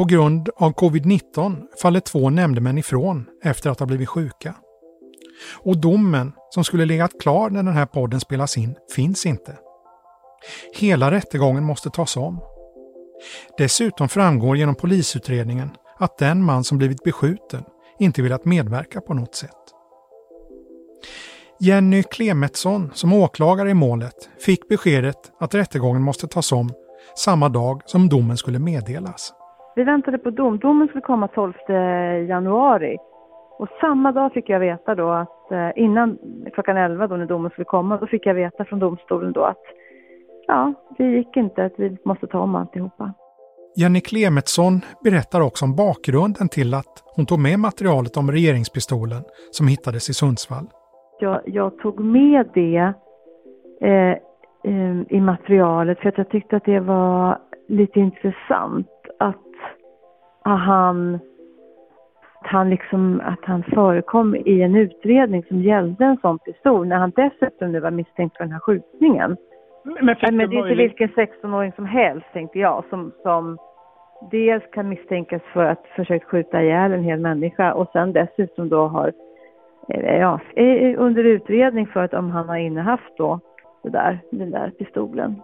På 0.00 0.04
grund 0.04 0.48
av 0.56 0.72
covid-19 0.72 1.62
faller 1.82 2.00
två 2.00 2.30
nämndemän 2.30 2.78
ifrån 2.78 3.26
efter 3.44 3.70
att 3.70 3.78
ha 3.80 3.86
blivit 3.86 4.08
sjuka. 4.08 4.54
Och 5.62 5.76
domen, 5.76 6.32
som 6.50 6.64
skulle 6.64 6.84
legat 6.84 7.20
klar 7.20 7.50
när 7.50 7.62
den 7.62 7.74
här 7.74 7.86
podden 7.86 8.20
spelas 8.20 8.56
in, 8.56 8.74
finns 8.94 9.26
inte. 9.26 9.58
Hela 10.74 11.10
rättegången 11.10 11.64
måste 11.64 11.90
tas 11.90 12.16
om. 12.16 12.40
Dessutom 13.58 14.08
framgår 14.08 14.56
genom 14.56 14.74
polisutredningen 14.74 15.70
att 15.98 16.18
den 16.18 16.42
man 16.42 16.64
som 16.64 16.78
blivit 16.78 17.04
beskjuten 17.04 17.64
inte 17.98 18.22
velat 18.22 18.44
medverka 18.44 19.00
på 19.00 19.14
något 19.14 19.34
sätt. 19.34 19.50
Jenny 21.58 22.02
Klemetsson, 22.02 22.90
som 22.94 23.12
åklagare 23.12 23.70
i 23.70 23.74
målet, 23.74 24.28
fick 24.46 24.68
beskedet 24.68 25.32
att 25.40 25.54
rättegången 25.54 26.02
måste 26.02 26.28
tas 26.28 26.52
om 26.52 26.72
samma 27.16 27.48
dag 27.48 27.82
som 27.86 28.08
domen 28.08 28.36
skulle 28.36 28.58
meddelas. 28.58 29.32
Vi 29.76 29.84
väntade 29.84 30.18
på 30.18 30.30
dom. 30.30 30.58
Domen 30.58 30.88
skulle 30.88 31.02
komma 31.02 31.28
12 31.28 31.52
januari. 32.28 32.96
Och 33.60 33.68
samma 33.80 34.12
dag 34.12 34.32
fick 34.32 34.48
jag 34.48 34.60
veta 34.60 34.94
då 34.94 35.10
att 35.10 35.52
eh, 35.52 35.70
innan 35.76 36.18
klockan 36.54 36.76
11 36.76 37.06
då 37.06 37.16
när 37.16 37.26
domen 37.26 37.50
skulle 37.50 37.64
komma, 37.64 37.96
då 37.96 38.06
fick 38.06 38.26
jag 38.26 38.34
veta 38.34 38.64
från 38.64 38.78
domstolen 38.78 39.32
då 39.32 39.44
att 39.44 39.62
ja, 40.46 40.74
det 40.98 41.04
gick 41.04 41.36
inte, 41.36 41.64
att 41.64 41.72
vi 41.76 41.96
måste 42.04 42.26
ta 42.26 42.38
om 42.38 42.54
alltihopa. 42.54 43.14
Jenny 43.76 44.00
Klemetsson 44.00 44.80
berättar 45.04 45.40
också 45.40 45.64
om 45.64 45.76
bakgrunden 45.76 46.48
till 46.48 46.74
att 46.74 47.04
hon 47.16 47.26
tog 47.26 47.38
med 47.38 47.58
materialet 47.58 48.16
om 48.16 48.30
regeringspistolen 48.30 49.22
som 49.50 49.68
hittades 49.68 50.10
i 50.10 50.14
Sundsvall. 50.14 50.66
Jag, 51.20 51.40
jag 51.44 51.78
tog 51.78 52.00
med 52.00 52.48
det 52.54 52.92
eh, 53.80 54.10
eh, 54.64 54.96
i 55.08 55.20
materialet 55.20 55.98
för 55.98 56.08
att 56.08 56.18
jag 56.18 56.30
tyckte 56.30 56.56
att 56.56 56.64
det 56.64 56.80
var 56.80 57.38
lite 57.68 58.00
intressant 58.00 58.88
att 59.18 59.49
han, 60.42 61.18
han 62.42 62.70
liksom, 62.70 63.20
att 63.24 63.44
han 63.44 63.62
förekom 63.62 64.36
i 64.36 64.62
en 64.62 64.76
utredning 64.76 65.44
som 65.44 65.62
gällde 65.62 66.04
en 66.04 66.16
sån 66.16 66.38
pistol 66.38 66.86
när 66.86 66.96
han 66.96 67.12
dessutom 67.16 67.72
nu 67.72 67.80
var 67.80 67.90
misstänkt 67.90 68.36
för 68.36 68.44
den 68.44 68.52
här 68.52 68.60
skjutningen. 68.60 69.36
Men, 69.84 70.16
men 70.32 70.50
det 70.50 70.56
är 70.56 70.64
inte 70.64 70.74
vilken 70.74 71.08
16-åring 71.08 71.72
som 71.72 71.86
helst 71.86 72.26
tänkte 72.32 72.58
jag 72.58 72.84
som, 72.90 73.12
som 73.22 73.58
dels 74.30 74.64
kan 74.72 74.88
misstänkas 74.88 75.42
för 75.52 75.64
att 75.64 75.86
försökt 75.96 76.24
skjuta 76.24 76.62
ihjäl 76.62 76.92
en 76.92 77.04
hel 77.04 77.20
människa 77.20 77.72
och 77.72 77.88
sen 77.92 78.12
dessutom 78.12 78.68
då 78.68 78.86
har 78.86 79.12
eh, 79.88 80.16
ja, 80.16 80.40
under 80.96 81.24
utredning 81.24 81.86
för 81.86 82.00
att 82.00 82.14
om 82.14 82.30
han 82.30 82.48
har 82.48 82.56
innehaft 82.56 83.16
då 83.16 83.40
det 83.82 83.90
där, 83.90 84.18
den 84.30 84.50
där 84.50 84.70
pistolen. 84.70 85.42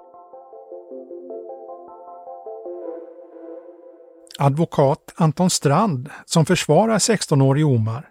Advokat 4.39 5.15
Anton 5.17 5.51
Strand, 5.51 6.09
som 6.25 6.45
försvarar 6.45 6.99
16-årige 6.99 7.65
Omar, 7.65 8.03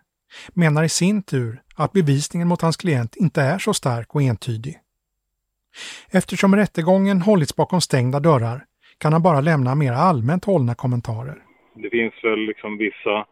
menar 0.53 0.83
i 0.83 0.89
sin 0.89 1.23
tur 1.23 1.61
att 1.77 1.91
bevisningen 1.91 2.47
mot 2.47 2.61
hans 2.61 2.77
klient 2.77 3.15
inte 3.15 3.41
är 3.41 3.57
så 3.57 3.73
stark 3.73 4.15
och 4.15 4.21
entydig. 4.21 4.75
Eftersom 6.11 6.55
rättegången 6.55 7.21
hållits 7.21 7.55
bakom 7.55 7.81
stängda 7.81 8.19
dörrar 8.19 8.59
kan 8.97 9.13
han 9.13 9.21
bara 9.21 9.41
lämna 9.41 9.75
mer 9.75 9.93
allmänt 9.93 10.45
hållna 10.45 10.75
kommentarer. 10.75 11.37
Det 11.75 11.89
finns 11.89 12.13
väl 12.23 12.39
liksom 12.39 12.77
vissa, 12.77 13.25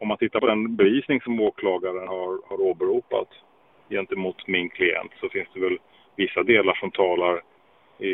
om 0.00 0.08
man 0.08 0.18
tittar 0.18 0.40
på 0.40 0.46
den 0.46 0.76
bevisning 0.76 1.20
som 1.20 1.40
åklagaren 1.40 2.08
har, 2.08 2.48
har 2.48 2.60
åberopat 2.60 3.28
gentemot 3.90 4.46
min 4.46 4.68
klient 4.68 5.12
så 5.20 5.28
finns 5.28 5.48
det 5.54 5.60
väl 5.60 5.78
vissa 6.16 6.42
delar 6.42 6.74
som 6.74 6.90
talar 6.90 7.42
i, 7.98 8.12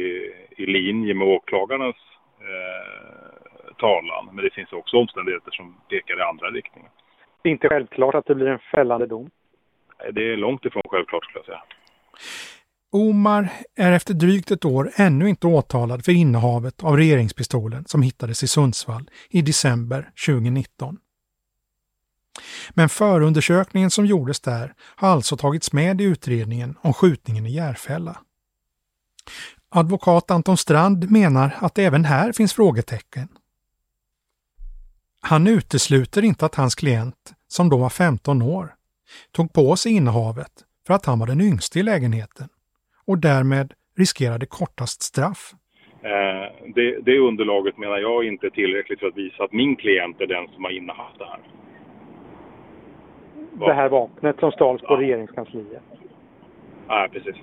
i 0.62 0.66
linje 0.66 1.14
med 1.14 1.29
åklagarens 1.29 1.96
eh, 2.40 3.45
talan. 3.78 4.26
Men 4.32 4.44
det 4.44 4.50
finns 4.54 4.72
också 4.72 4.96
omständigheter 4.96 5.50
som 5.50 5.76
pekar 5.90 6.18
i 6.18 6.22
andra 6.22 6.46
riktningar. 6.50 6.90
Det 7.42 7.48
är 7.48 7.52
inte 7.52 7.68
självklart 7.68 8.14
att 8.14 8.26
det 8.26 8.34
blir 8.34 8.46
en 8.46 8.58
fällande 8.58 9.06
dom? 9.06 9.30
Det 10.12 10.32
är 10.32 10.36
långt 10.36 10.64
ifrån 10.64 10.82
självklart 10.90 11.24
skulle 11.24 11.38
jag 11.38 11.46
säga. 11.46 11.62
Omar 12.92 13.48
är 13.76 13.92
efter 13.92 14.14
drygt 14.14 14.50
ett 14.50 14.64
år 14.64 14.90
ännu 14.96 15.28
inte 15.28 15.46
åtalad 15.46 16.04
för 16.04 16.12
innehavet 16.12 16.84
av 16.84 16.96
regeringspistolen 16.96 17.84
som 17.86 18.02
hittades 18.02 18.42
i 18.42 18.48
Sundsvall 18.48 19.10
i 19.30 19.42
december 19.42 20.10
2019. 20.26 20.98
Men 22.70 22.88
förundersökningen 22.88 23.90
som 23.90 24.06
gjordes 24.06 24.40
där 24.40 24.74
har 24.78 25.08
alltså 25.08 25.36
tagits 25.36 25.72
med 25.72 26.00
i 26.00 26.04
utredningen 26.04 26.78
om 26.80 26.92
skjutningen 26.92 27.46
i 27.46 27.54
Järfälla. 27.54 28.16
Advokat 29.68 30.30
Anton 30.30 30.56
Strand 30.56 31.10
menar 31.10 31.56
att 31.60 31.78
även 31.78 32.04
här 32.04 32.32
finns 32.32 32.54
frågetecken. 32.54 33.28
Han 35.30 35.46
utesluter 35.46 36.24
inte 36.24 36.46
att 36.46 36.54
hans 36.54 36.74
klient, 36.74 37.34
som 37.48 37.68
då 37.68 37.76
var 37.76 37.88
15 37.88 38.42
år, 38.42 38.66
tog 39.36 39.52
på 39.52 39.76
sig 39.76 39.96
innehavet 39.96 40.52
för 40.86 40.94
att 40.94 41.06
han 41.06 41.18
var 41.18 41.26
den 41.26 41.40
yngste 41.40 41.78
i 41.78 41.82
lägenheten 41.82 42.48
och 43.06 43.18
därmed 43.18 43.72
riskerade 43.98 44.46
kortast 44.46 45.02
straff. 45.02 45.52
Eh, 46.02 46.46
det, 46.74 47.00
det 47.08 47.18
underlaget 47.18 47.78
menar 47.78 47.98
jag 47.98 48.24
inte 48.24 48.46
är 48.46 48.50
tillräckligt 48.50 49.00
för 49.00 49.06
att 49.06 49.16
visa 49.16 49.44
att 49.44 49.52
min 49.52 49.76
klient 49.76 50.20
är 50.20 50.26
den 50.26 50.48
som 50.54 50.64
har 50.64 50.70
innehaft 50.70 51.18
det 51.18 51.26
här. 51.26 51.40
Det 53.66 53.74
här 53.74 53.88
vapnet 53.88 54.36
som 54.38 54.52
stals 54.52 54.82
på 54.82 54.94
ja. 54.94 55.00
regeringskansliet? 55.00 55.82
Ja, 56.88 57.08
precis. 57.12 57.36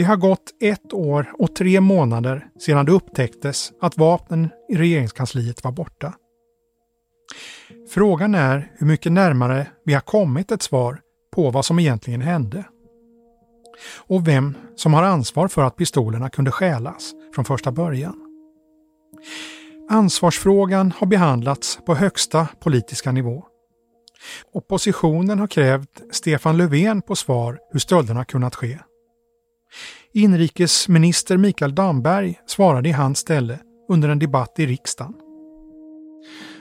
Det 0.00 0.04
har 0.04 0.16
gått 0.16 0.50
ett 0.60 0.92
år 0.92 1.32
och 1.38 1.54
tre 1.54 1.80
månader 1.80 2.46
sedan 2.58 2.86
det 2.86 2.92
upptäcktes 2.92 3.72
att 3.80 3.98
vapnen 3.98 4.48
i 4.68 4.76
regeringskansliet 4.76 5.64
var 5.64 5.72
borta. 5.72 6.14
Frågan 7.90 8.34
är 8.34 8.72
hur 8.78 8.86
mycket 8.86 9.12
närmare 9.12 9.66
vi 9.84 9.94
har 9.94 10.00
kommit 10.00 10.52
ett 10.52 10.62
svar 10.62 11.00
på 11.34 11.50
vad 11.50 11.64
som 11.64 11.78
egentligen 11.78 12.20
hände. 12.20 12.64
Och 13.96 14.28
vem 14.28 14.54
som 14.76 14.94
har 14.94 15.02
ansvar 15.02 15.48
för 15.48 15.62
att 15.62 15.76
pistolerna 15.76 16.30
kunde 16.30 16.50
stjälas 16.50 17.12
från 17.34 17.44
första 17.44 17.72
början. 17.72 18.16
Ansvarsfrågan 19.90 20.92
har 20.96 21.06
behandlats 21.06 21.78
på 21.86 21.94
högsta 21.94 22.48
politiska 22.60 23.12
nivå. 23.12 23.44
Oppositionen 24.52 25.38
har 25.38 25.46
krävt 25.46 26.02
Stefan 26.10 26.56
Löfven 26.56 27.02
på 27.02 27.16
svar 27.16 27.58
hur 27.72 27.80
stölderna 27.80 28.24
kunnat 28.24 28.54
ske. 28.54 28.78
Inrikesminister 30.12 31.36
Mikael 31.36 31.74
Damberg 31.74 32.38
svarade 32.46 32.88
i 32.88 32.92
hans 32.92 33.18
ställe 33.18 33.58
under 33.88 34.08
en 34.08 34.18
debatt 34.18 34.58
i 34.58 34.66
riksdagen. 34.66 35.14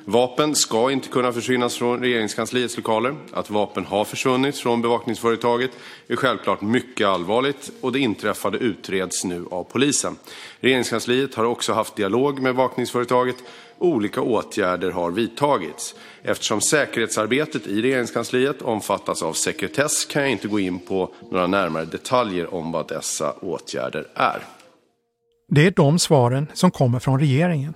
Vapen 0.06 0.56
ska 0.56 0.92
inte 0.92 1.08
kunna 1.08 1.34
försvinna 1.34 1.70
från 1.70 2.00
regeringskansliets 2.00 2.78
lokaler. 2.78 3.16
Att 3.32 3.50
vapen 3.50 3.86
har 3.86 4.06
försvunnit 4.06 4.58
från 4.58 4.82
bevakningsföretaget 4.82 5.72
är 6.08 6.16
självklart 6.16 6.62
mycket 6.62 7.08
allvarligt 7.08 7.72
och 7.82 7.92
det 7.92 8.00
inträffade 8.00 8.58
utreds 8.58 9.24
nu 9.24 9.46
av 9.52 9.64
polisen. 9.64 10.16
Regeringskansliet 10.60 11.36
har 11.36 11.44
också 11.44 11.74
haft 11.74 11.96
dialog 11.96 12.42
med 12.42 12.56
bevakningsföretaget 12.56 13.36
olika 13.80 14.22
åtgärder 14.22 14.92
har 14.92 15.12
vidtagits. 15.12 15.96
Eftersom 16.24 16.62
säkerhetsarbetet 16.62 17.68
i 17.68 17.82
Regeringskansliet 17.82 18.62
omfattas 18.62 19.24
av 19.24 19.34
sekretess 19.34 20.06
kan 20.06 20.22
jag 20.22 20.32
inte 20.32 20.48
gå 20.48 20.60
in 20.60 20.80
på 20.80 21.14
några 21.32 21.48
närmare 21.48 21.86
detaljer 21.86 22.54
om 22.54 22.72
vad 22.72 22.88
dessa 22.88 23.32
åtgärder 23.32 24.08
är. 24.16 24.44
Det 25.48 25.66
är 25.66 25.72
de 25.72 26.00
svaren 26.00 26.48
som 26.54 26.72
kommer 26.72 27.00
från 27.00 27.20
regeringen. 27.20 27.74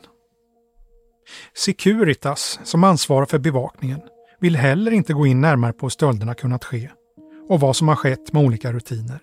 Securitas, 1.53 2.59
som 2.63 2.83
ansvarar 2.83 3.25
för 3.25 3.39
bevakningen, 3.39 4.01
vill 4.39 4.55
heller 4.55 4.91
inte 4.91 5.13
gå 5.13 5.27
in 5.27 5.41
närmare 5.41 5.73
på 5.73 5.85
hur 5.85 5.89
stölderna 5.89 6.33
kunnat 6.33 6.65
ske 6.65 6.89
och 7.49 7.59
vad 7.59 7.75
som 7.75 7.87
har 7.87 7.95
skett 7.95 8.33
med 8.33 8.45
olika 8.45 8.71
rutiner. 8.73 9.19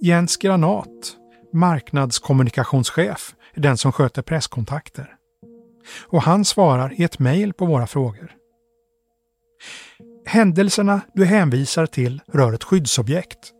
Jens 0.00 0.36
Granat, 0.36 1.16
marknadskommunikationschef, 1.52 3.34
är 3.54 3.60
den 3.60 3.76
som 3.76 3.92
sköter 3.92 4.22
presskontakter. 4.22 5.16
Och 6.06 6.22
han 6.22 6.44
svarar 6.44 7.00
i 7.00 7.04
ett 7.04 7.18
mejl 7.18 7.52
på 7.52 7.66
våra 7.66 7.86
frågor. 7.86 8.32
Händelserna 10.26 11.00
du 11.14 11.24
hänvisar 11.24 11.86
till 11.86 12.20
rör 12.32 12.52
ett 12.52 12.64
skyddsobjekt 12.64 13.52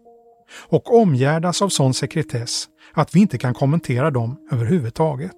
och 0.68 0.94
omgärdas 0.94 1.62
av 1.62 1.68
sån 1.68 1.94
sekretess 1.94 2.68
att 2.92 3.14
vi 3.14 3.20
inte 3.20 3.38
kan 3.38 3.54
kommentera 3.54 4.10
dem 4.10 4.36
överhuvudtaget. 4.50 5.36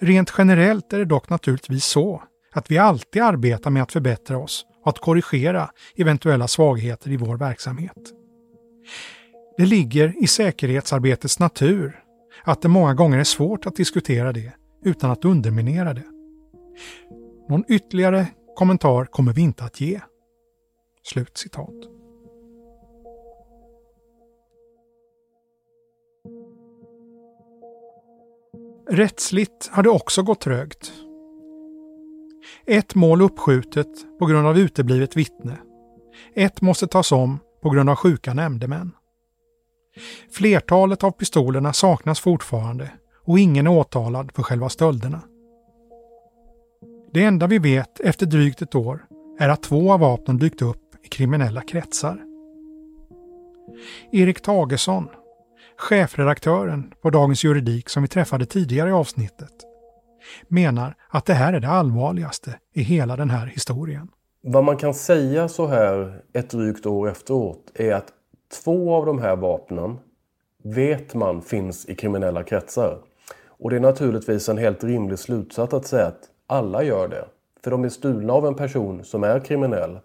Rent 0.00 0.32
generellt 0.38 0.92
är 0.92 0.98
det 0.98 1.04
dock 1.04 1.30
naturligtvis 1.30 1.84
så 1.84 2.22
att 2.52 2.70
vi 2.70 2.78
alltid 2.78 3.22
arbetar 3.22 3.70
med 3.70 3.82
att 3.82 3.92
förbättra 3.92 4.38
oss 4.38 4.66
och 4.82 4.88
att 4.88 4.98
korrigera 4.98 5.70
eventuella 5.96 6.48
svagheter 6.48 7.10
i 7.10 7.16
vår 7.16 7.36
verksamhet. 7.36 8.12
Det 9.56 9.66
ligger 9.66 10.22
i 10.22 10.26
säkerhetsarbetets 10.26 11.38
natur 11.38 12.02
att 12.44 12.62
det 12.62 12.68
många 12.68 12.94
gånger 12.94 13.18
är 13.18 13.24
svårt 13.24 13.66
att 13.66 13.76
diskutera 13.76 14.32
det 14.32 14.52
utan 14.84 15.10
att 15.10 15.24
underminera 15.24 15.94
det. 15.94 16.04
Någon 17.48 17.64
ytterligare 17.68 18.26
kommentar 18.54 19.04
kommer 19.04 19.32
vi 19.32 19.40
inte 19.40 19.64
att 19.64 19.80
ge. 19.80 20.00
Slut 21.02 21.38
citat. 21.38 21.74
Rättsligt 28.90 29.70
har 29.72 29.82
det 29.82 29.90
också 29.90 30.22
gått 30.22 30.40
trögt. 30.40 30.92
Ett 32.66 32.94
mål 32.94 33.22
uppskjutet 33.22 33.88
på 34.18 34.26
grund 34.26 34.46
av 34.46 34.58
uteblivet 34.58 35.16
vittne. 35.16 35.58
Ett 36.34 36.60
måste 36.60 36.86
tas 36.86 37.12
om 37.12 37.38
på 37.62 37.70
grund 37.70 37.90
av 37.90 37.96
sjuka 37.96 38.34
nämndemän. 38.34 38.90
Flertalet 40.30 41.04
av 41.04 41.10
pistolerna 41.10 41.72
saknas 41.72 42.20
fortfarande 42.20 42.90
och 43.24 43.38
ingen 43.38 43.66
är 43.66 43.70
åtalad 43.70 44.32
för 44.34 44.42
själva 44.42 44.68
stölderna. 44.68 45.20
Det 47.12 47.24
enda 47.24 47.46
vi 47.46 47.58
vet 47.58 48.00
efter 48.00 48.26
drygt 48.26 48.62
ett 48.62 48.74
år 48.74 49.04
är 49.38 49.48
att 49.48 49.62
två 49.62 49.92
av 49.92 50.00
vapnen 50.00 50.38
dykt 50.38 50.62
upp 50.62 51.04
i 51.04 51.08
kriminella 51.08 51.60
kretsar. 51.60 52.22
Erik 54.12 54.40
Tagesson, 54.40 55.08
chefredaktören 55.78 56.92
på 57.02 57.10
Dagens 57.10 57.44
Juridik 57.44 57.88
som 57.88 58.02
vi 58.02 58.08
träffade 58.08 58.46
tidigare 58.46 58.88
i 58.88 58.92
avsnittet, 58.92 59.52
menar 60.48 60.94
att 61.08 61.26
det 61.26 61.34
här 61.34 61.52
är 61.52 61.60
det 61.60 61.68
allvarligaste 61.68 62.54
i 62.74 62.82
hela 62.82 63.16
den 63.16 63.30
här 63.30 63.46
historien. 63.46 64.08
Vad 64.42 64.64
man 64.64 64.76
kan 64.76 64.94
säga 64.94 65.48
så 65.48 65.66
här 65.66 66.22
ett 66.32 66.50
drygt 66.50 66.86
år 66.86 67.08
efteråt 67.08 67.72
är 67.74 67.94
att 67.94 68.12
Två 68.64 68.94
av 68.94 69.06
de 69.06 69.18
här 69.18 69.36
vapnen 69.36 69.98
vet 70.64 71.14
man 71.14 71.42
finns 71.42 71.88
i 71.88 71.94
kriminella 71.94 72.42
kretsar. 72.42 72.98
Och 73.46 73.70
det 73.70 73.76
är 73.76 73.80
naturligtvis 73.80 74.48
en 74.48 74.58
helt 74.58 74.84
rimlig 74.84 75.18
slutsats 75.18 75.74
att 75.74 75.86
säga 75.86 76.06
att 76.06 76.28
alla 76.46 76.82
gör 76.82 77.08
det. 77.08 77.24
För 77.64 77.70
de 77.70 77.84
är 77.84 77.88
stulna 77.88 78.32
av 78.32 78.46
en 78.46 78.54
person 78.54 79.04
som 79.04 79.24
är 79.24 79.40
kriminell. 79.40 79.98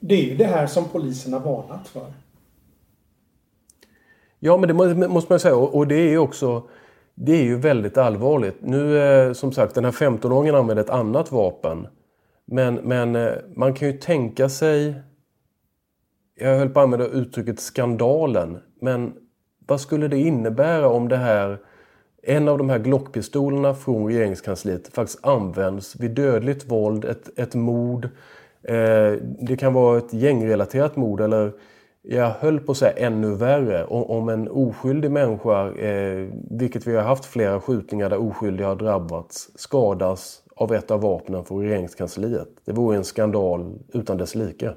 Det 0.00 0.14
är 0.14 0.22
ju 0.22 0.36
det 0.36 0.44
här 0.44 0.66
som 0.66 0.84
polisen 0.88 1.32
har 1.32 1.40
varnat 1.40 1.88
för. 1.88 2.12
Ja, 4.46 4.56
men 4.56 4.68
det 4.68 5.08
måste 5.08 5.32
man 5.32 5.40
säga. 5.40 5.56
Och 5.56 5.86
det 5.86 5.94
är 5.94 6.18
också 6.18 6.62
det 7.14 7.32
är 7.32 7.42
ju 7.42 7.56
väldigt 7.56 7.98
allvarligt. 7.98 8.56
Nu 8.60 8.98
eh, 8.98 9.32
som 9.32 9.52
sagt, 9.52 9.74
den 9.74 9.84
här 9.84 9.92
15-åringen 9.92 10.54
använder 10.54 10.84
ett 10.84 10.90
annat 10.90 11.32
vapen. 11.32 11.86
Men, 12.44 12.74
men 12.74 13.16
eh, 13.16 13.32
man 13.56 13.74
kan 13.74 13.88
ju 13.88 13.98
tänka 13.98 14.48
sig 14.48 14.94
jag 16.40 16.58
höll 16.58 16.68
på 16.68 16.80
att 16.80 16.84
använda 16.84 17.06
uttrycket 17.06 17.60
skandalen. 17.60 18.58
Men 18.80 19.12
vad 19.66 19.80
skulle 19.80 20.08
det 20.08 20.18
innebära 20.18 20.88
om 20.88 21.08
det 21.08 21.16
här 21.16 21.58
en 22.22 22.48
av 22.48 22.58
de 22.58 22.70
här 22.70 22.78
Glockpistolerna 22.78 23.74
från 23.74 24.06
regeringskansliet 24.06 24.88
faktiskt 24.88 25.26
används 25.26 25.96
vid 25.96 26.10
dödligt 26.10 26.70
våld, 26.70 27.04
ett, 27.04 27.38
ett 27.38 27.54
mord. 27.54 28.04
Eh, 28.62 29.12
det 29.40 29.56
kan 29.58 29.72
vara 29.72 29.98
ett 29.98 30.12
gängrelaterat 30.12 30.96
mord 30.96 31.20
eller 31.20 31.52
jag 32.04 32.30
höll 32.30 32.60
på 32.60 32.72
att 32.72 32.78
säga 32.78 32.92
ännu 32.92 33.34
värre. 33.34 33.84
Om, 33.84 34.28
en 34.28 34.48
oskyldig 34.48 35.10
människa, 35.10 35.72
eh, 35.72 36.28
vilket 36.50 36.86
vi 36.86 36.96
har 36.96 37.02
haft 37.02 37.24
flera 37.24 37.60
skjutningar 37.60 38.10
där 38.10 38.18
oskyldiga 38.18 38.68
har 38.68 38.76
drabbats, 38.76 39.50
skadas 39.54 40.42
av 40.56 40.74
ett 40.74 40.90
av 40.90 41.00
vapnen 41.00 41.44
från 41.44 41.62
regeringskansliet. 41.62 42.48
Det 42.64 42.72
vore 42.72 42.96
en 42.96 43.04
skandal 43.04 43.78
utan 43.92 44.16
dess 44.16 44.34
like 44.34 44.74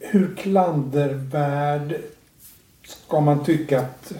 hur 0.00 0.34
klandervärd 0.36 1.96
ska 2.82 3.20
man 3.20 3.44
tycka 3.44 3.80
att 3.80 4.12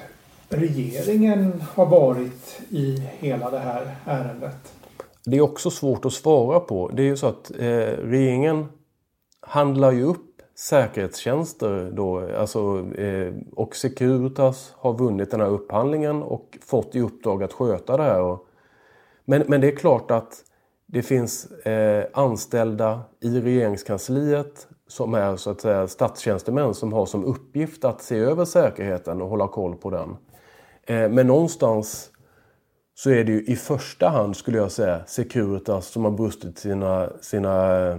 regeringen 0.49 1.65
har 1.75 1.87
varit 1.87 2.61
i 2.69 3.09
hela 3.19 3.51
det 3.51 3.59
här 3.59 3.97
ärendet? 4.05 4.73
Det 5.25 5.37
är 5.37 5.41
också 5.41 5.71
svårt 5.71 6.05
att 6.05 6.13
svara 6.13 6.61
på. 6.61 6.89
Det 6.89 7.03
är 7.03 7.07
ju 7.07 7.17
så 7.17 7.27
att 7.27 7.51
eh, 7.51 7.67
regeringen 8.05 8.67
handlar 9.41 9.93
ju 9.93 10.03
upp 10.03 10.30
säkerhetstjänster 10.61 11.91
då, 11.93 12.37
alltså, 12.37 12.91
eh, 12.95 13.35
och 13.53 13.77
Securitas 13.77 14.75
har 14.77 14.99
vunnit 14.99 15.31
den 15.31 15.41
här 15.41 15.49
upphandlingen 15.49 16.23
och 16.23 16.59
fått 16.67 16.95
i 16.95 17.01
uppdrag 17.01 17.43
att 17.43 17.53
sköta 17.53 17.97
det 17.97 18.03
här. 18.03 18.21
Och, 18.21 18.47
men, 19.25 19.45
men 19.49 19.61
det 19.61 19.69
är 19.69 19.77
klart 19.77 20.11
att 20.11 20.45
det 20.87 21.03
finns 21.03 21.51
eh, 21.51 22.05
anställda 22.13 23.01
i 23.21 23.41
regeringskansliet 23.41 24.69
som 24.89 25.15
är 25.15 25.37
så 25.37 25.51
att 25.51 25.61
säga 25.61 25.89
statstjänstemän 25.89 26.75
som 26.75 26.93
har 26.93 27.07
som 27.07 27.25
uppgift 27.25 27.85
att 27.85 28.03
se 28.03 28.19
över 28.19 28.45
säkerheten 28.45 29.23
och 29.23 29.29
hålla 29.29 29.49
koll 29.49 29.77
på 29.77 29.91
den. 29.91 30.17
Eh, 30.87 31.11
men 31.11 31.27
någonstans 31.27 32.11
så 32.95 33.11
är 33.11 33.25
det 33.25 33.33
ju 33.33 33.45
i 33.45 33.57
första 33.57 34.09
hand 34.09 34.37
skulle 34.37 34.59
jag 34.59 34.73
säga 34.73 35.05
Securitas 35.07 35.87
som 35.87 36.05
har 36.05 36.13
brustit 36.13 36.59
sina, 36.59 37.11
sina 37.21 37.77
eh, 37.79 37.99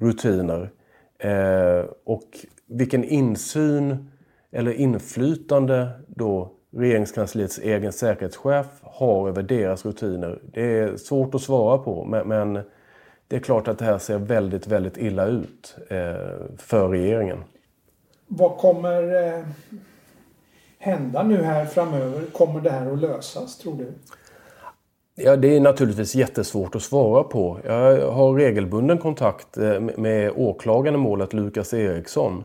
rutiner. 0.00 0.70
Eh, 1.18 1.84
och 2.04 2.46
vilken 2.66 3.04
insyn 3.04 4.10
eller 4.52 4.72
inflytande 4.72 5.88
då 6.08 6.52
regeringskansliets 6.76 7.58
egen 7.58 7.92
säkerhetschef 7.92 8.66
har 8.82 9.28
över 9.28 9.42
deras 9.42 9.84
rutiner. 9.84 10.42
Det 10.52 10.78
är 10.78 10.96
svårt 10.96 11.34
att 11.34 11.42
svara 11.42 11.78
på 11.78 12.04
men 12.04 12.54
det 13.28 13.36
är 13.36 13.40
klart 13.40 13.68
att 13.68 13.78
det 13.78 13.84
här 13.84 13.98
ser 13.98 14.18
väldigt, 14.18 14.66
väldigt 14.66 14.96
illa 14.96 15.26
ut 15.26 15.76
eh, 15.90 15.96
för 16.58 16.88
regeringen. 16.88 17.44
Vad 18.26 18.58
kommer 18.58 19.26
eh, 19.26 19.44
hända 20.78 21.22
nu 21.22 21.42
här 21.42 21.64
framöver? 21.64 22.24
Kommer 22.32 22.60
det 22.60 22.70
här 22.70 22.92
att 22.92 22.98
lösas 22.98 23.58
tror 23.58 23.74
du? 23.74 23.92
Ja, 25.16 25.36
det 25.36 25.56
är 25.56 25.60
naturligtvis 25.60 26.14
jättesvårt 26.14 26.74
att 26.74 26.82
svara 26.82 27.24
på. 27.24 27.60
Jag 27.64 28.10
har 28.10 28.34
regelbunden 28.34 28.98
kontakt 28.98 29.58
eh, 29.58 29.80
med 29.80 30.32
åklagaren 30.36 30.94
i 30.94 30.98
målet, 30.98 31.32
Lukas 31.32 31.74
Eriksson. 31.74 32.44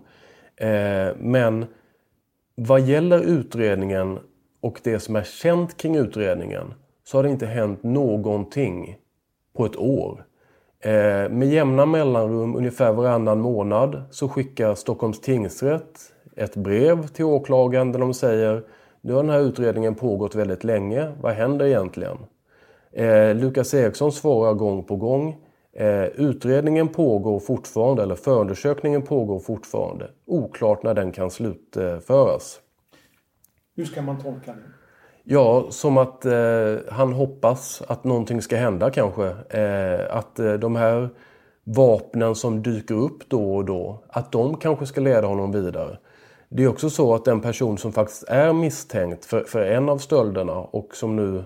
Eh, 0.55 1.07
men 1.17 1.65
vad 2.55 2.81
gäller 2.81 3.19
utredningen 3.19 4.19
och 4.61 4.79
det 4.83 4.99
som 4.99 5.15
är 5.15 5.23
känt 5.23 5.77
kring 5.77 5.95
utredningen 5.95 6.73
så 7.03 7.17
har 7.17 7.23
det 7.23 7.29
inte 7.29 7.45
hänt 7.45 7.83
någonting 7.83 8.97
på 9.57 9.65
ett 9.65 9.77
år. 9.77 10.25
Eh, 10.79 11.29
med 11.29 11.47
jämna 11.47 11.85
mellanrum, 11.85 12.55
ungefär 12.55 12.93
varannan 12.93 13.39
månad, 13.39 14.03
så 14.11 14.29
skickar 14.29 14.75
Stockholms 14.75 15.21
tingsrätt 15.21 15.99
ett 16.35 16.55
brev 16.55 17.07
till 17.07 17.25
åklagaren 17.25 17.91
där 17.91 17.99
de 17.99 18.13
säger 18.13 18.63
nu 19.01 19.13
har 19.13 19.23
den 19.23 19.31
här 19.31 19.39
utredningen 19.39 19.95
pågått 19.95 20.35
väldigt 20.35 20.63
länge, 20.63 21.11
vad 21.21 21.33
händer 21.33 21.65
egentligen? 21.65 22.17
Eh, 22.91 23.35
Lukas 23.35 23.73
Eriksson 23.73 24.11
svarar 24.11 24.53
gång 24.53 24.83
på 24.83 24.95
gång 24.95 25.37
eh, 25.73 26.03
utredningen 26.03 26.87
pågår 26.87 27.39
fortfarande, 27.39 28.03
eller 28.03 28.15
förundersökningen 28.15 29.01
pågår 29.01 29.39
fortfarande. 29.39 30.09
Oklart 30.25 30.83
när 30.83 30.93
den 30.93 31.11
kan 31.11 31.31
slutföras. 31.31 32.59
Hur 33.75 33.85
ska 33.85 34.01
man 34.01 34.21
tolka 34.21 34.51
det? 34.51 34.61
Ja, 35.23 35.67
som 35.69 35.97
att 35.97 36.25
eh, 36.25 36.75
han 36.89 37.13
hoppas 37.13 37.81
att 37.87 38.03
någonting 38.03 38.41
ska 38.41 38.57
hända 38.57 38.89
kanske. 38.91 39.27
Eh, 39.49 40.15
att 40.15 40.39
eh, 40.39 40.53
de 40.53 40.75
här 40.75 41.09
vapnen 41.63 42.35
som 42.35 42.63
dyker 42.63 42.95
upp 42.95 43.29
då 43.29 43.55
och 43.55 43.65
då, 43.65 44.03
att 44.07 44.31
de 44.31 44.57
kanske 44.57 44.85
ska 44.85 45.01
leda 45.01 45.27
honom 45.27 45.51
vidare. 45.51 45.97
Det 46.49 46.63
är 46.63 46.67
också 46.67 46.89
så 46.89 47.15
att 47.15 47.25
den 47.25 47.41
person 47.41 47.77
som 47.77 47.91
faktiskt 47.91 48.23
är 48.23 48.53
misstänkt 48.53 49.25
för, 49.25 49.43
för 49.43 49.61
en 49.61 49.89
av 49.89 49.97
stölderna 49.97 50.53
och 50.53 50.95
som 50.95 51.15
nu 51.15 51.43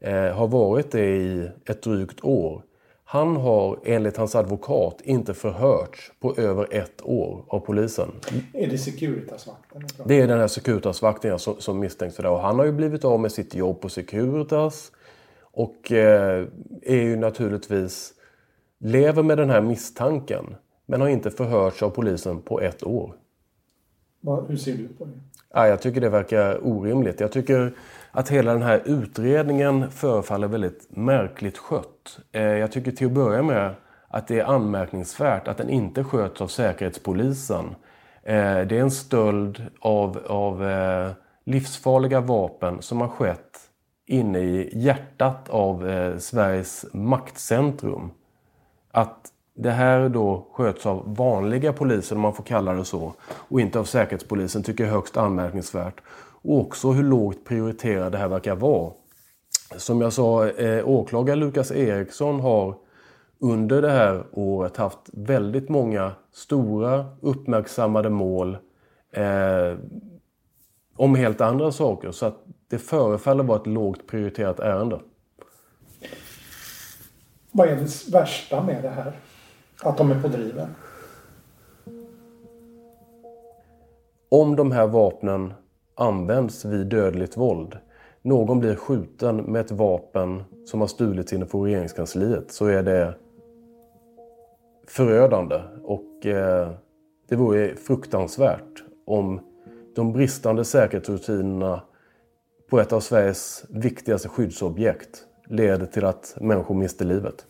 eh, 0.00 0.36
har 0.36 0.48
varit 0.48 0.90
det 0.90 1.16
i 1.16 1.50
ett 1.64 1.82
drygt 1.82 2.24
år. 2.24 2.62
Han 3.04 3.36
har 3.36 3.78
enligt 3.84 4.16
hans 4.16 4.34
advokat 4.34 5.00
inte 5.04 5.34
förhörts 5.34 6.12
på 6.20 6.34
över 6.36 6.66
ett 6.70 7.02
år 7.02 7.44
av 7.48 7.60
polisen. 7.60 8.08
Är 8.52 8.66
det 8.66 8.78
Securitas-vakten? 8.78 9.84
Det 10.04 10.20
är 10.20 10.28
den 10.28 10.38
här 10.38 10.48
Securitas-vakten 10.48 11.38
som, 11.38 11.54
som 11.58 11.78
misstänks 11.78 12.16
för 12.16 12.22
det. 12.22 12.28
Och 12.28 12.40
han 12.40 12.58
har 12.58 12.66
ju 12.66 12.72
blivit 12.72 13.04
av 13.04 13.20
med 13.20 13.32
sitt 13.32 13.54
jobb 13.54 13.80
på 13.80 13.88
Securitas. 13.88 14.92
Och 15.40 15.92
eh, 15.92 16.46
är 16.82 16.96
ju 16.96 17.16
naturligtvis 17.16 18.12
lever 18.78 19.22
med 19.22 19.38
den 19.38 19.50
här 19.50 19.60
misstanken. 19.60 20.56
Men 20.86 21.00
har 21.00 21.08
inte 21.08 21.30
förhörts 21.30 21.82
av 21.82 21.90
polisen 21.90 22.42
på 22.42 22.60
ett 22.60 22.82
år. 22.82 23.14
Hur 24.48 24.56
ser 24.56 24.76
du 24.76 24.88
på 24.88 25.04
det? 25.04 25.20
Ja, 25.54 25.68
jag 25.68 25.80
tycker 25.80 26.00
det 26.00 26.08
verkar 26.08 26.66
orimligt. 26.66 27.20
Jag 27.20 27.32
tycker 27.32 27.72
att 28.12 28.28
hela 28.28 28.52
den 28.52 28.62
här 28.62 28.82
utredningen 28.84 29.90
förefaller 29.90 30.48
väldigt 30.48 30.86
märkligt 30.96 31.58
skött. 31.58 32.18
Eh, 32.32 32.42
jag 32.42 32.72
tycker 32.72 32.92
till 32.92 33.06
att 33.06 33.12
börja 33.12 33.42
med 33.42 33.74
att 34.08 34.28
det 34.28 34.40
är 34.40 34.44
anmärkningsvärt 34.44 35.48
att 35.48 35.56
den 35.56 35.70
inte 35.70 36.04
sköts 36.04 36.40
av 36.40 36.46
Säkerhetspolisen. 36.46 37.64
Eh, 38.22 38.60
det 38.60 38.76
är 38.76 38.80
en 38.80 38.90
stöld 38.90 39.66
av, 39.80 40.18
av 40.26 40.68
eh, 40.68 41.10
livsfarliga 41.44 42.20
vapen 42.20 42.82
som 42.82 43.00
har 43.00 43.08
skett 43.08 43.58
inne 44.06 44.38
i 44.38 44.70
hjärtat 44.72 45.48
av 45.48 45.84
Sveriges 46.18 46.86
maktcentrum. 46.92 48.10
Att 48.92 49.32
det 49.54 49.70
här 49.70 50.08
då 50.08 50.48
sköts 50.52 50.86
av 50.86 51.14
vanliga 51.16 51.72
poliser, 51.72 52.16
om 52.16 52.22
man 52.22 52.34
får 52.34 52.44
kalla 52.44 52.72
det 52.72 52.84
så, 52.84 53.14
och 53.30 53.60
inte 53.60 53.78
av 53.78 53.84
Säkerhetspolisen 53.84 54.62
tycker 54.62 54.84
jag 54.84 54.90
är 54.90 54.94
högst 54.94 55.16
anmärkningsvärt. 55.16 56.00
Och 56.42 56.60
också 56.60 56.92
hur 56.92 57.04
lågt 57.04 57.44
prioriterat 57.44 58.12
det 58.12 58.18
här 58.18 58.28
verkar 58.28 58.54
vara. 58.54 58.92
Som 59.76 60.00
jag 60.00 60.12
sa, 60.12 60.48
eh, 60.48 60.88
åklagare 60.88 61.36
Lukas 61.36 61.72
Eriksson 61.72 62.40
har 62.40 62.74
under 63.38 63.82
det 63.82 63.90
här 63.90 64.24
året 64.32 64.76
haft 64.76 64.98
väldigt 65.12 65.68
många 65.68 66.12
stora 66.32 67.06
uppmärksammade 67.20 68.10
mål 68.10 68.58
eh, 69.12 69.78
om 70.96 71.14
helt 71.14 71.40
andra 71.40 71.72
saker. 71.72 72.10
Så 72.10 72.26
att 72.26 72.44
det 72.68 72.78
förefaller 72.78 73.44
vara 73.44 73.60
ett 73.60 73.66
lågt 73.66 74.06
prioriterat 74.06 74.60
ärende. 74.60 75.00
Vad 77.50 77.68
är 77.68 77.76
det 77.76 78.12
värsta 78.12 78.62
med 78.62 78.82
det 78.82 78.88
här? 78.88 79.12
Att 79.82 79.98
de 79.98 80.10
är 80.10 80.22
på 80.22 80.28
driven? 80.28 80.74
Om 84.28 84.56
de 84.56 84.72
här 84.72 84.86
vapnen 84.86 85.54
används 86.00 86.64
vid 86.64 86.86
dödligt 86.86 87.36
våld. 87.36 87.78
Någon 88.22 88.60
blir 88.60 88.74
skjuten 88.74 89.36
med 89.36 89.60
ett 89.60 89.70
vapen 89.70 90.42
som 90.66 90.80
har 90.80 90.88
stulits 90.88 91.32
inne 91.32 91.44
på 91.44 91.64
regeringskansliet 91.64 92.52
så 92.52 92.66
är 92.66 92.82
det 92.82 93.14
förödande. 94.86 95.60
Och 95.84 96.26
eh, 96.26 96.70
det 97.28 97.36
vore 97.36 97.76
fruktansvärt 97.76 98.84
om 99.06 99.40
de 99.94 100.12
bristande 100.12 100.64
säkerhetsrutinerna 100.64 101.82
på 102.70 102.80
ett 102.80 102.92
av 102.92 103.00
Sveriges 103.00 103.64
viktigaste 103.68 104.28
skyddsobjekt 104.28 105.24
leder 105.46 105.86
till 105.86 106.04
att 106.04 106.36
människor 106.40 106.74
mister 106.74 107.04
livet. 107.04 107.46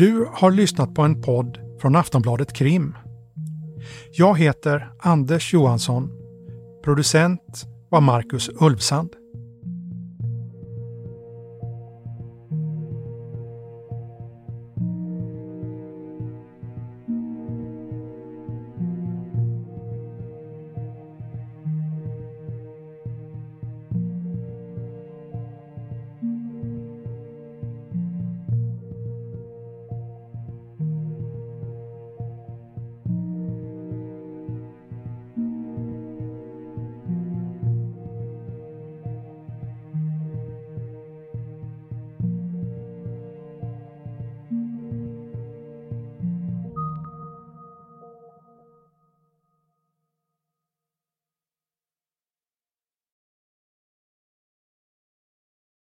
Du 0.00 0.28
har 0.32 0.50
lyssnat 0.50 0.94
på 0.94 1.02
en 1.02 1.22
podd 1.22 1.58
från 1.80 1.96
Aftonbladet 1.96 2.52
Krim. 2.52 2.96
Jag 4.12 4.38
heter 4.38 4.90
Anders 5.00 5.52
Johansson. 5.52 6.10
Producent 6.84 7.64
var 7.90 8.00
Marcus 8.00 8.50
Ulfsand. 8.60 9.10